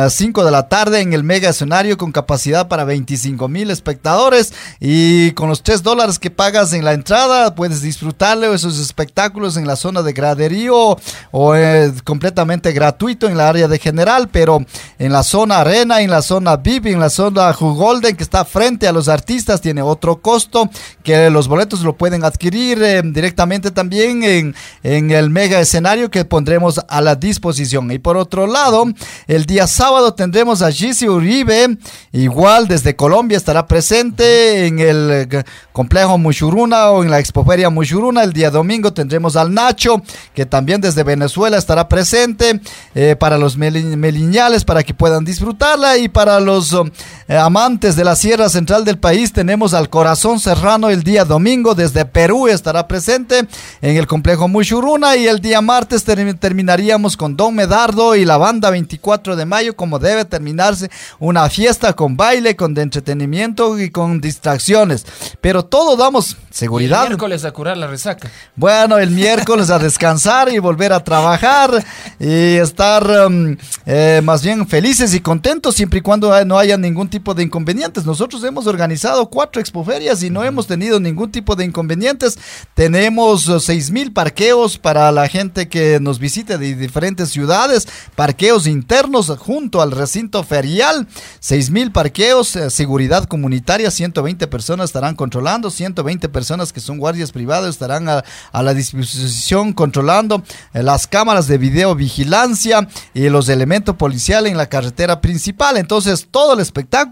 5 0.08 0.44
de 0.44 0.50
la 0.50 0.68
tarde 0.68 1.00
en 1.00 1.12
el 1.12 1.22
mega 1.22 1.50
escenario 1.50 1.96
con 1.96 2.10
capacidad 2.10 2.66
para 2.66 2.82
25 2.82 3.46
mil 3.46 3.70
espectadores 3.70 4.52
y 4.80 5.30
con 5.32 5.48
los 5.48 5.62
3 5.62 5.84
dólares 5.84 6.18
que 6.18 6.32
pagas 6.32 6.72
en 6.72 6.84
la 6.84 6.92
entrada 6.92 7.54
puedes 7.54 7.82
disfrutarle 7.82 8.52
esos 8.52 8.80
espectáculos 8.80 8.95
espectáculos 8.96 9.58
en 9.58 9.66
la 9.66 9.76
zona 9.76 10.02
de 10.02 10.14
graderío 10.14 10.96
o 11.30 11.54
es 11.54 12.00
completamente 12.00 12.72
gratuito 12.72 13.28
en 13.28 13.36
la 13.36 13.46
área 13.46 13.68
de 13.68 13.78
general, 13.78 14.30
pero 14.32 14.64
en 14.98 15.12
la 15.12 15.22
zona 15.22 15.58
arena, 15.58 16.00
en 16.00 16.08
la 16.08 16.22
zona 16.22 16.56
VIP, 16.56 16.86
en 16.86 17.00
la 17.00 17.10
zona 17.10 17.52
Golden 17.52 18.16
que 18.16 18.22
está 18.22 18.46
frente 18.46 18.88
a 18.88 18.92
los 18.92 19.08
artistas 19.08 19.60
tiene 19.60 19.82
otro 19.82 20.22
costo 20.22 20.70
que 21.02 21.28
los 21.28 21.46
boletos 21.46 21.82
lo 21.82 21.94
pueden 21.94 22.24
adquirir 22.24 22.82
eh, 22.82 23.02
directamente 23.04 23.70
también 23.70 24.22
en, 24.22 24.54
en 24.82 25.10
el 25.10 25.28
mega 25.28 25.60
escenario 25.60 26.10
que 26.10 26.24
pondremos 26.24 26.80
a 26.88 27.02
la 27.02 27.16
disposición. 27.16 27.90
Y 27.90 27.98
por 27.98 28.16
otro 28.16 28.46
lado, 28.46 28.86
el 29.26 29.44
día 29.44 29.66
sábado 29.66 30.14
tendremos 30.14 30.62
a 30.62 30.72
Gisi 30.72 31.06
Uribe, 31.06 31.76
igual 32.12 32.66
desde 32.66 32.96
Colombia 32.96 33.36
estará 33.36 33.66
presente 33.66 34.66
en 34.66 34.78
el 34.78 35.44
complejo 35.72 36.16
Mushuruna 36.16 36.88
o 36.88 37.04
en 37.04 37.10
la 37.10 37.18
expoferia 37.18 37.68
Mushuruna 37.68 38.22
el 38.22 38.32
día 38.32 38.50
domingo 38.50 38.85
tendremos 38.92 39.36
al 39.36 39.52
Nacho, 39.52 40.02
que 40.34 40.46
también 40.46 40.80
desde 40.80 41.02
Venezuela 41.02 41.56
estará 41.56 41.88
presente, 41.88 42.60
eh, 42.94 43.16
para 43.18 43.38
los 43.38 43.56
meliñales, 43.56 44.64
para 44.64 44.82
que 44.82 44.94
puedan 44.94 45.24
disfrutarla, 45.24 45.98
y 45.98 46.08
para 46.08 46.40
los 46.40 46.72
um, 46.72 46.90
eh, 47.28 47.36
amantes 47.36 47.96
de 47.96 48.04
la 48.04 48.14
Sierra 48.14 48.48
Central 48.48 48.84
del 48.84 48.98
país, 48.98 49.32
tenemos 49.32 49.74
al 49.74 49.90
Corazón 49.90 50.38
Serrano 50.38 50.90
el 50.90 51.02
día 51.02 51.24
domingo 51.24 51.74
desde 51.74 52.04
Perú 52.04 52.46
estará 52.46 52.86
presente 52.86 53.46
en 53.82 53.96
el 53.96 54.06
complejo 54.06 54.48
Mushuruna 54.48 55.16
y 55.16 55.26
el 55.26 55.40
día 55.40 55.60
martes 55.60 56.04
terminaríamos 56.04 57.16
con 57.16 57.36
Don 57.36 57.54
Medardo 57.54 58.14
y 58.14 58.24
la 58.24 58.36
banda 58.36 58.70
24 58.70 59.36
de 59.36 59.44
mayo 59.44 59.74
como 59.74 59.98
debe 59.98 60.24
terminarse 60.24 60.90
una 61.18 61.48
fiesta 61.50 61.94
con 61.94 62.16
baile, 62.16 62.54
con 62.54 62.74
de 62.74 62.82
entretenimiento 62.82 63.78
y 63.78 63.90
con 63.90 64.20
distracciones. 64.20 65.04
Pero 65.40 65.64
todo 65.64 65.96
damos 65.96 66.36
seguridad. 66.50 67.02
el 67.02 67.08
miércoles 67.08 67.44
a 67.44 67.52
curar 67.52 67.76
la 67.76 67.86
resaca. 67.86 68.30
Bueno, 68.54 68.98
el 68.98 69.10
miércoles 69.10 69.70
a 69.70 69.78
descansar 69.78 70.48
y 70.52 70.58
volver 70.58 70.92
a 70.92 71.02
trabajar 71.02 71.84
y 72.20 72.56
estar 72.56 73.26
um, 73.26 73.56
eh, 73.84 74.20
más 74.22 74.42
bien 74.42 74.66
felices 74.66 75.14
y 75.14 75.20
contentos 75.20 75.74
siempre 75.74 75.98
y 75.98 76.02
cuando 76.02 76.44
no 76.44 76.58
haya 76.58 76.76
ningún 76.76 77.08
tipo 77.08 77.15
de 77.16 77.42
inconvenientes. 77.42 78.04
Nosotros 78.04 78.44
hemos 78.44 78.66
organizado 78.66 79.28
cuatro 79.30 79.60
expoferias 79.60 80.22
y 80.22 80.30
no 80.30 80.44
hemos 80.44 80.66
tenido 80.66 81.00
ningún 81.00 81.32
tipo 81.32 81.56
de 81.56 81.64
inconvenientes. 81.64 82.38
Tenemos 82.74 83.50
seis 83.60 83.90
mil 83.90 84.12
parqueos 84.12 84.78
para 84.78 85.10
la 85.12 85.28
gente 85.28 85.68
que 85.68 85.98
nos 86.00 86.18
visite 86.18 86.58
de 86.58 86.74
diferentes 86.74 87.30
ciudades, 87.30 87.88
parqueos 88.14 88.66
internos 88.66 89.32
junto 89.38 89.80
al 89.80 89.92
recinto 89.92 90.44
ferial, 90.44 91.08
seis 91.40 91.70
mil 91.70 91.90
parqueos, 91.90 92.54
eh, 92.56 92.70
seguridad 92.70 93.24
comunitaria, 93.24 93.90
120 93.90 94.46
personas 94.46 94.90
estarán 94.90 95.16
controlando, 95.16 95.70
120 95.70 96.28
personas 96.28 96.72
que 96.72 96.80
son 96.80 96.98
guardias 96.98 97.32
privados 97.32 97.70
estarán 97.70 98.08
a, 98.08 98.24
la 98.52 98.74
disposición 98.74 99.72
controlando 99.72 100.42
eh, 100.74 100.82
las 100.82 101.06
cámaras 101.06 101.46
de 101.46 101.58
videovigilancia 101.58 102.88
y 103.14 103.28
los 103.28 103.48
elementos 103.48 103.96
policiales 103.96 104.50
en 104.52 104.58
la 104.58 104.68
carretera 104.68 105.20
principal. 105.20 105.76
Entonces, 105.76 106.28
todo 106.30 106.54
el 106.54 106.60
espectáculo 106.60 107.05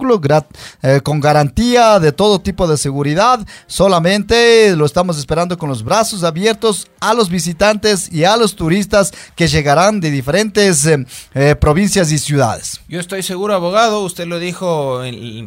eh, 0.82 1.00
con 1.02 1.20
garantía 1.20 1.98
de 1.98 2.12
todo 2.12 2.40
tipo 2.40 2.66
de 2.66 2.76
seguridad. 2.76 3.40
Solamente 3.66 4.74
lo 4.76 4.86
estamos 4.86 5.18
esperando 5.18 5.58
con 5.58 5.68
los 5.68 5.82
brazos 5.82 6.24
abiertos 6.24 6.88
a 7.00 7.14
los 7.14 7.28
visitantes 7.28 8.12
y 8.12 8.24
a 8.24 8.36
los 8.36 8.56
turistas 8.56 9.12
que 9.36 9.48
llegarán 9.48 10.00
de 10.00 10.10
diferentes 10.10 10.86
eh, 10.86 11.56
provincias 11.56 12.10
y 12.12 12.18
ciudades. 12.18 12.80
Yo 12.88 13.00
estoy 13.00 13.22
seguro, 13.22 13.54
abogado, 13.54 14.00
usted 14.00 14.26
lo 14.26 14.38
dijo 14.38 15.02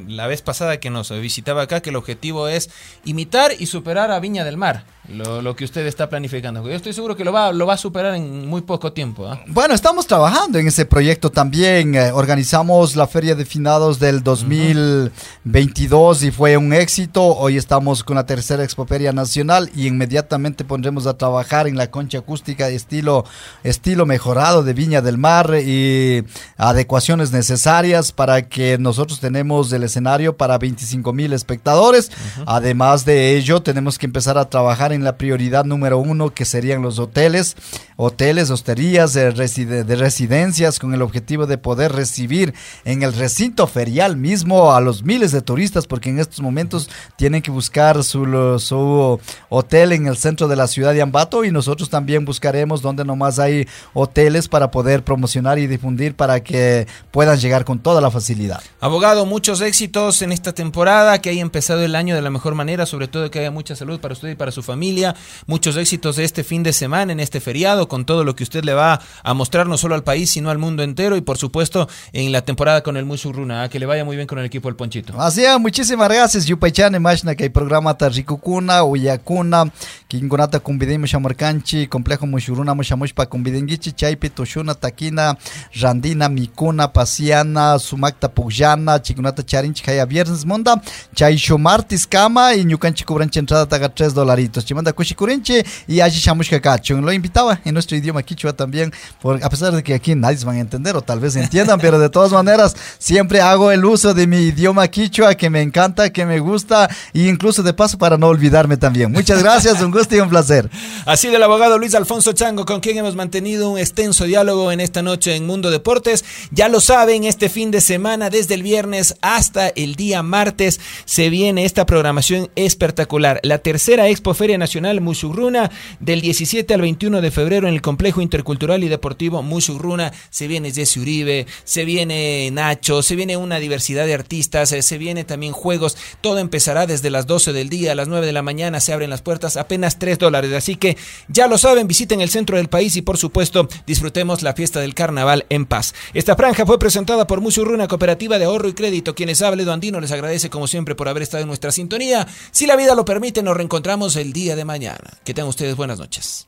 la 0.07 0.27
vez 0.27 0.41
pasada 0.41 0.79
que 0.79 0.89
nos 0.89 1.09
visitaba 1.11 1.63
acá, 1.63 1.81
que 1.81 1.89
el 1.89 1.95
objetivo 1.95 2.47
es 2.47 2.69
imitar 3.05 3.51
y 3.57 3.67
superar 3.67 4.11
a 4.11 4.19
Viña 4.19 4.43
del 4.43 4.57
Mar. 4.57 4.85
Lo, 5.09 5.55
que 5.55 5.63
usted 5.63 5.85
está 5.87 6.09
planificando. 6.09 6.61
Yo 6.67 6.75
estoy 6.75 6.91
seguro 6.91 7.15
que 7.15 7.23
lo 7.23 7.31
va, 7.31 7.53
lo 7.53 7.65
va 7.65 7.75
a 7.75 7.77
superar 7.77 8.15
en 8.15 8.45
muy 8.45 8.61
poco 8.61 8.91
tiempo. 8.91 9.25
¿ah? 9.25 9.41
Bueno, 9.47 9.73
estamos 9.73 10.05
trabajando 10.05 10.59
en 10.59 10.67
ese 10.67 10.85
proyecto 10.85 11.29
también. 11.29 11.95
Eh, 11.95 12.11
organizamos 12.11 12.97
la 12.97 13.07
Feria 13.07 13.33
de 13.33 13.45
Finados 13.45 13.99
del 13.99 14.21
2022 14.41 16.23
y 16.23 16.31
fue 16.31 16.57
un 16.57 16.73
éxito. 16.73 17.23
Hoy 17.23 17.55
estamos 17.55 18.03
con 18.03 18.17
la 18.17 18.25
tercera 18.25 18.65
Expoferia 18.65 19.13
Nacional 19.13 19.71
y 19.73 19.87
inmediatamente 19.87 20.65
pondremos 20.65 21.07
a 21.07 21.17
trabajar 21.17 21.67
en 21.67 21.77
la 21.77 21.89
concha 21.89 22.17
acústica 22.17 22.67
estilo, 22.67 23.23
estilo 23.63 24.05
mejorado 24.05 24.63
de 24.63 24.73
Viña 24.73 25.01
del 25.01 25.17
Mar 25.17 25.55
y 25.65 26.25
adecuaciones 26.57 27.31
necesarias 27.31 28.11
para 28.11 28.41
que 28.41 28.77
nosotros 28.77 29.21
tenemos 29.21 29.71
el 29.71 29.83
escenario 29.83 30.35
para 30.35 30.57
25 30.57 31.13
mil 31.13 31.31
espectadores. 31.31 32.11
Además 32.45 33.05
de 33.05 33.37
ello, 33.37 33.61
tenemos 33.61 33.97
que 33.97 34.05
empezar 34.05 34.37
a 34.37 34.49
trabajar 34.49 34.91
en 34.91 34.97
en 34.97 35.03
la 35.03 35.17
prioridad 35.17 35.63
número 35.63 35.97
uno, 35.99 36.33
que 36.33 36.43
serían 36.43 36.81
los 36.81 36.99
hoteles, 36.99 37.55
hoteles, 37.95 38.49
hosterías 38.49 39.13
de, 39.13 39.31
residencias, 39.31 40.79
con 40.79 40.93
el 40.93 41.01
objetivo 41.01 41.45
de 41.45 41.57
poder 41.57 41.93
recibir 41.93 42.53
en 42.83 43.03
el 43.03 43.13
recinto 43.13 43.65
ferial 43.67 44.17
mismo 44.27 44.73
a 44.73 44.81
los 44.81 45.03
miles 45.03 45.31
de 45.31 45.41
turistas, 45.41 45.87
porque 45.87 46.09
en 46.09 46.19
estos 46.19 46.41
momentos 46.41 46.89
tienen 47.15 47.41
que 47.41 47.49
buscar 47.51 48.03
su, 48.03 48.59
su 48.59 49.19
hotel 49.49 49.93
en 49.93 50.07
el 50.07 50.17
centro 50.17 50.47
de 50.47 50.55
la 50.55 50.67
ciudad 50.67 50.93
de 50.93 51.01
Ambato 51.01 51.45
y 51.45 51.51
nosotros 51.51 51.89
también 51.89 52.25
buscaremos 52.25 52.81
donde 52.81 53.05
nomás 53.05 53.39
hay 53.39 53.67
hoteles 53.93 54.47
para 54.47 54.69
poder 54.69 55.03
promocionar 55.03 55.59
y 55.59 55.67
difundir 55.67 56.15
para 56.15 56.41
que 56.41 56.87
puedan 57.11 57.37
llegar 57.39 57.63
con 57.63 57.79
toda 57.79 58.01
la 58.01 58.11
facilidad. 58.11 58.61
Abogado, 58.81 59.25
muchos 59.25 59.61
éxitos 59.61 60.21
en 60.21 60.31
esta 60.31 60.51
temporada, 60.53 61.19
que 61.21 61.29
haya 61.29 61.41
empezado 61.41 61.83
el 61.83 61.95
año 61.95 62.15
de 62.15 62.21
la 62.21 62.29
mejor 62.29 62.53
manera, 62.53 62.85
sobre 62.85 63.07
todo 63.07 63.31
que 63.31 63.39
haya 63.39 63.51
mucha 63.51 63.75
salud 63.75 63.99
para 63.99 64.13
usted 64.13 64.29
y 64.29 64.35
para 64.35 64.51
su 64.51 64.61
familia 64.63 65.15
Muchos 65.45 65.77
éxitos 65.77 66.17
este 66.17 66.43
fin 66.43 66.63
de 66.63 66.73
semana, 66.73 67.11
en 67.11 67.19
este 67.19 67.39
feriado, 67.39 67.87
con 67.87 68.05
todo 68.05 68.23
lo 68.23 68.35
que 68.35 68.43
usted 68.43 68.63
le 68.63 68.73
va 68.73 68.99
a 69.23 69.33
mostrar 69.33 69.67
no 69.67 69.77
solo 69.77 69.95
al 69.95 70.03
país, 70.03 70.31
sino 70.31 70.49
al 70.49 70.57
mundo 70.57 70.83
entero 70.83 71.15
y 71.15 71.21
por 71.21 71.37
supuesto 71.37 71.87
en 72.13 72.31
la 72.31 72.41
temporada 72.41 72.81
con 72.81 72.97
el 72.97 73.05
Musurruna. 73.05 73.69
Que 73.69 73.79
le 73.79 73.85
vaya 73.85 74.03
muy 74.03 74.15
bien 74.15 74.16
con 74.25 74.39
el 74.39 74.45
equipo 74.45 74.69
del 74.69 74.75
Ponchito. 74.75 75.13
Así 75.19 75.43
es, 75.43 75.59
muchísimas 75.59 76.09
gracias. 76.09 76.45
Yupaychane, 76.45 76.99
Mashna, 76.99 77.35
que 77.35 77.43
hay 77.43 77.49
programa 77.49 77.95
Tarricukuna, 77.95 78.83
Uyakuna, 78.83 79.71
Kingunata 80.07 80.59
Kumbidin 80.59 81.03
Shamarkanchi, 81.03 81.87
Complejo 81.87 82.25
Mushuruna, 82.25 82.73
Mushamushpa 82.73 83.25
Kumbidengichi, 83.25 83.91
Chaipi, 83.91 84.29
Toshuna, 84.29 84.73
Taquina, 84.73 85.37
Randina, 85.79 86.29
Mikuna, 86.29 86.91
Pasiana, 86.91 87.77
Sumakta 87.77 88.29
Pujana, 88.29 89.01
Chikunata 89.01 89.43
Charinchi, 89.43 89.83
Jaya 89.83 90.05
Viernes 90.05 90.45
Monda, 90.45 90.81
Chaisho 91.13 91.57
Martis 91.57 92.07
Kama 92.07 92.55
y 92.55 92.63
Ñukanchi 92.63 93.03
Cubranchi 93.03 93.39
entrada 93.39 93.65
taga 93.65 93.89
3 93.89 94.13
dolaritos. 94.13 94.65
Chimanda 94.65 94.93
Kushikurinche 94.93 95.65
y 95.87 95.99
Ashi 95.99 96.19
Shamushka 96.19 96.61
Kachun. 96.61 97.05
Lo 97.05 97.11
invitaba 97.11 97.59
en 97.65 97.73
nuestro 97.73 97.97
idioma 97.97 98.23
quichua 98.23 98.53
también, 98.53 98.93
por, 99.21 99.43
a 99.43 99.49
pesar 99.49 99.73
de 99.73 99.83
que 99.83 99.93
aquí 99.93 100.15
nadie 100.15 100.37
van 100.45 100.55
a 100.55 100.59
entender 100.59 100.95
o 100.95 101.01
tal 101.01 101.19
vez 101.19 101.35
entiendan, 101.35 101.79
pero 101.81 101.99
de 101.99 102.09
todas 102.09 102.31
maneras 102.31 102.75
siempre 102.97 103.41
hago 103.41 103.71
el 103.71 103.83
uso 103.83 103.96
de 103.97 104.27
mi 104.27 104.37
idioma 104.37 104.87
quichua 104.89 105.33
que 105.33 105.49
me 105.49 105.61
encanta, 105.61 106.11
que 106.11 106.23
me 106.23 106.39
gusta 106.39 106.87
e 107.15 107.21
incluso 107.27 107.63
de 107.63 107.73
paso 107.73 107.97
para 107.97 108.15
no 108.15 108.27
olvidarme 108.27 108.77
también. 108.77 109.11
Muchas 109.11 109.41
gracias, 109.41 109.81
un 109.81 109.89
gusto 109.89 110.15
y 110.15 110.19
un 110.19 110.29
placer. 110.29 110.69
Así 111.05 111.29
del 111.29 111.41
abogado 111.41 111.79
Luis 111.79 111.95
Alfonso 111.95 112.33
Chango, 112.33 112.63
con 112.65 112.79
quien 112.79 112.97
hemos 112.97 113.15
mantenido 113.15 113.71
un 113.71 113.79
extenso 113.79 114.25
diálogo 114.25 114.71
en 114.71 114.81
esta 114.81 115.01
noche 115.01 115.35
en 115.35 115.47
Mundo 115.47 115.71
Deportes. 115.71 116.23
Ya 116.51 116.69
lo 116.69 116.79
saben, 116.79 117.23
este 117.23 117.49
fin 117.49 117.71
de 117.71 117.81
semana, 117.81 118.29
desde 118.29 118.53
el 118.53 118.61
viernes 118.61 119.15
hasta 119.21 119.69
el 119.69 119.95
día 119.95 120.21
martes, 120.21 120.79
se 121.05 121.31
viene 121.31 121.65
esta 121.65 121.87
programación 121.87 122.51
espectacular. 122.55 123.39
La 123.41 123.57
tercera 123.57 124.07
Expo 124.09 124.35
Feria 124.35 124.59
Nacional 124.59 125.01
Musurruna 125.01 125.71
del 125.99 126.21
17 126.21 126.71
al 126.71 126.81
21 126.81 127.19
de 127.21 127.31
febrero 127.31 127.67
en 127.67 127.73
el 127.73 127.81
Complejo 127.81 128.21
Intercultural 128.21 128.83
y 128.83 128.89
Deportivo 128.89 129.41
Musurruna. 129.41 130.13
Se 130.29 130.47
viene 130.47 130.71
Jesse 130.71 130.97
Uribe, 130.97 131.47
se 131.63 131.83
viene 131.83 132.51
Nacho, 132.51 133.01
se 133.01 133.15
viene 133.15 133.37
una 133.37 133.57
diversidad 133.57 133.86
de 133.93 134.13
artistas, 134.13 134.71
eh, 134.71 134.81
se 134.81 134.97
viene 134.97 135.23
también 135.23 135.53
juegos. 135.53 135.97
Todo 136.21 136.39
empezará 136.39 136.87
desde 136.87 137.09
las 137.09 137.27
12 137.27 137.53
del 137.53 137.69
día 137.69 137.91
a 137.91 137.95
las 137.95 138.07
9 138.07 138.25
de 138.25 138.33
la 138.33 138.41
mañana. 138.41 138.79
Se 138.79 138.93
abren 138.93 139.09
las 139.09 139.21
puertas 139.21 139.57
apenas 139.57 139.99
3 139.99 140.17
dólares. 140.17 140.53
Así 140.53 140.75
que 140.75 140.97
ya 141.27 141.47
lo 141.47 141.57
saben, 141.57 141.87
visiten 141.87 142.21
el 142.21 142.29
centro 142.29 142.57
del 142.57 142.69
país 142.69 142.95
y 142.95 143.01
por 143.01 143.17
supuesto 143.17 143.67
disfrutemos 143.85 144.41
la 144.41 144.53
fiesta 144.53 144.79
del 144.79 144.95
carnaval 144.95 145.45
en 145.49 145.65
paz. 145.65 145.93
Esta 146.13 146.35
franja 146.35 146.65
fue 146.65 146.79
presentada 146.79 147.27
por 147.27 147.41
Musurruna 147.41 147.87
Cooperativa 147.87 148.39
de 148.39 148.45
Ahorro 148.45 148.69
y 148.69 148.73
Crédito. 148.73 149.15
Quienes 149.15 149.41
hable 149.41 149.67
Andino 149.71 149.99
les 149.99 150.11
agradece 150.11 150.49
como 150.49 150.67
siempre 150.67 150.95
por 150.95 151.07
haber 151.09 151.23
estado 151.23 151.41
en 151.41 151.47
nuestra 151.47 151.71
sintonía. 151.71 152.27
Si 152.51 152.65
la 152.65 152.75
vida 152.75 152.95
lo 152.95 153.05
permite, 153.05 153.43
nos 153.43 153.57
reencontramos 153.57 154.15
el 154.15 154.33
día 154.33 154.55
de 154.55 154.65
mañana. 154.65 155.17
Que 155.23 155.33
tengan 155.33 155.49
ustedes 155.49 155.75
buenas 155.75 155.99
noches. 155.99 156.47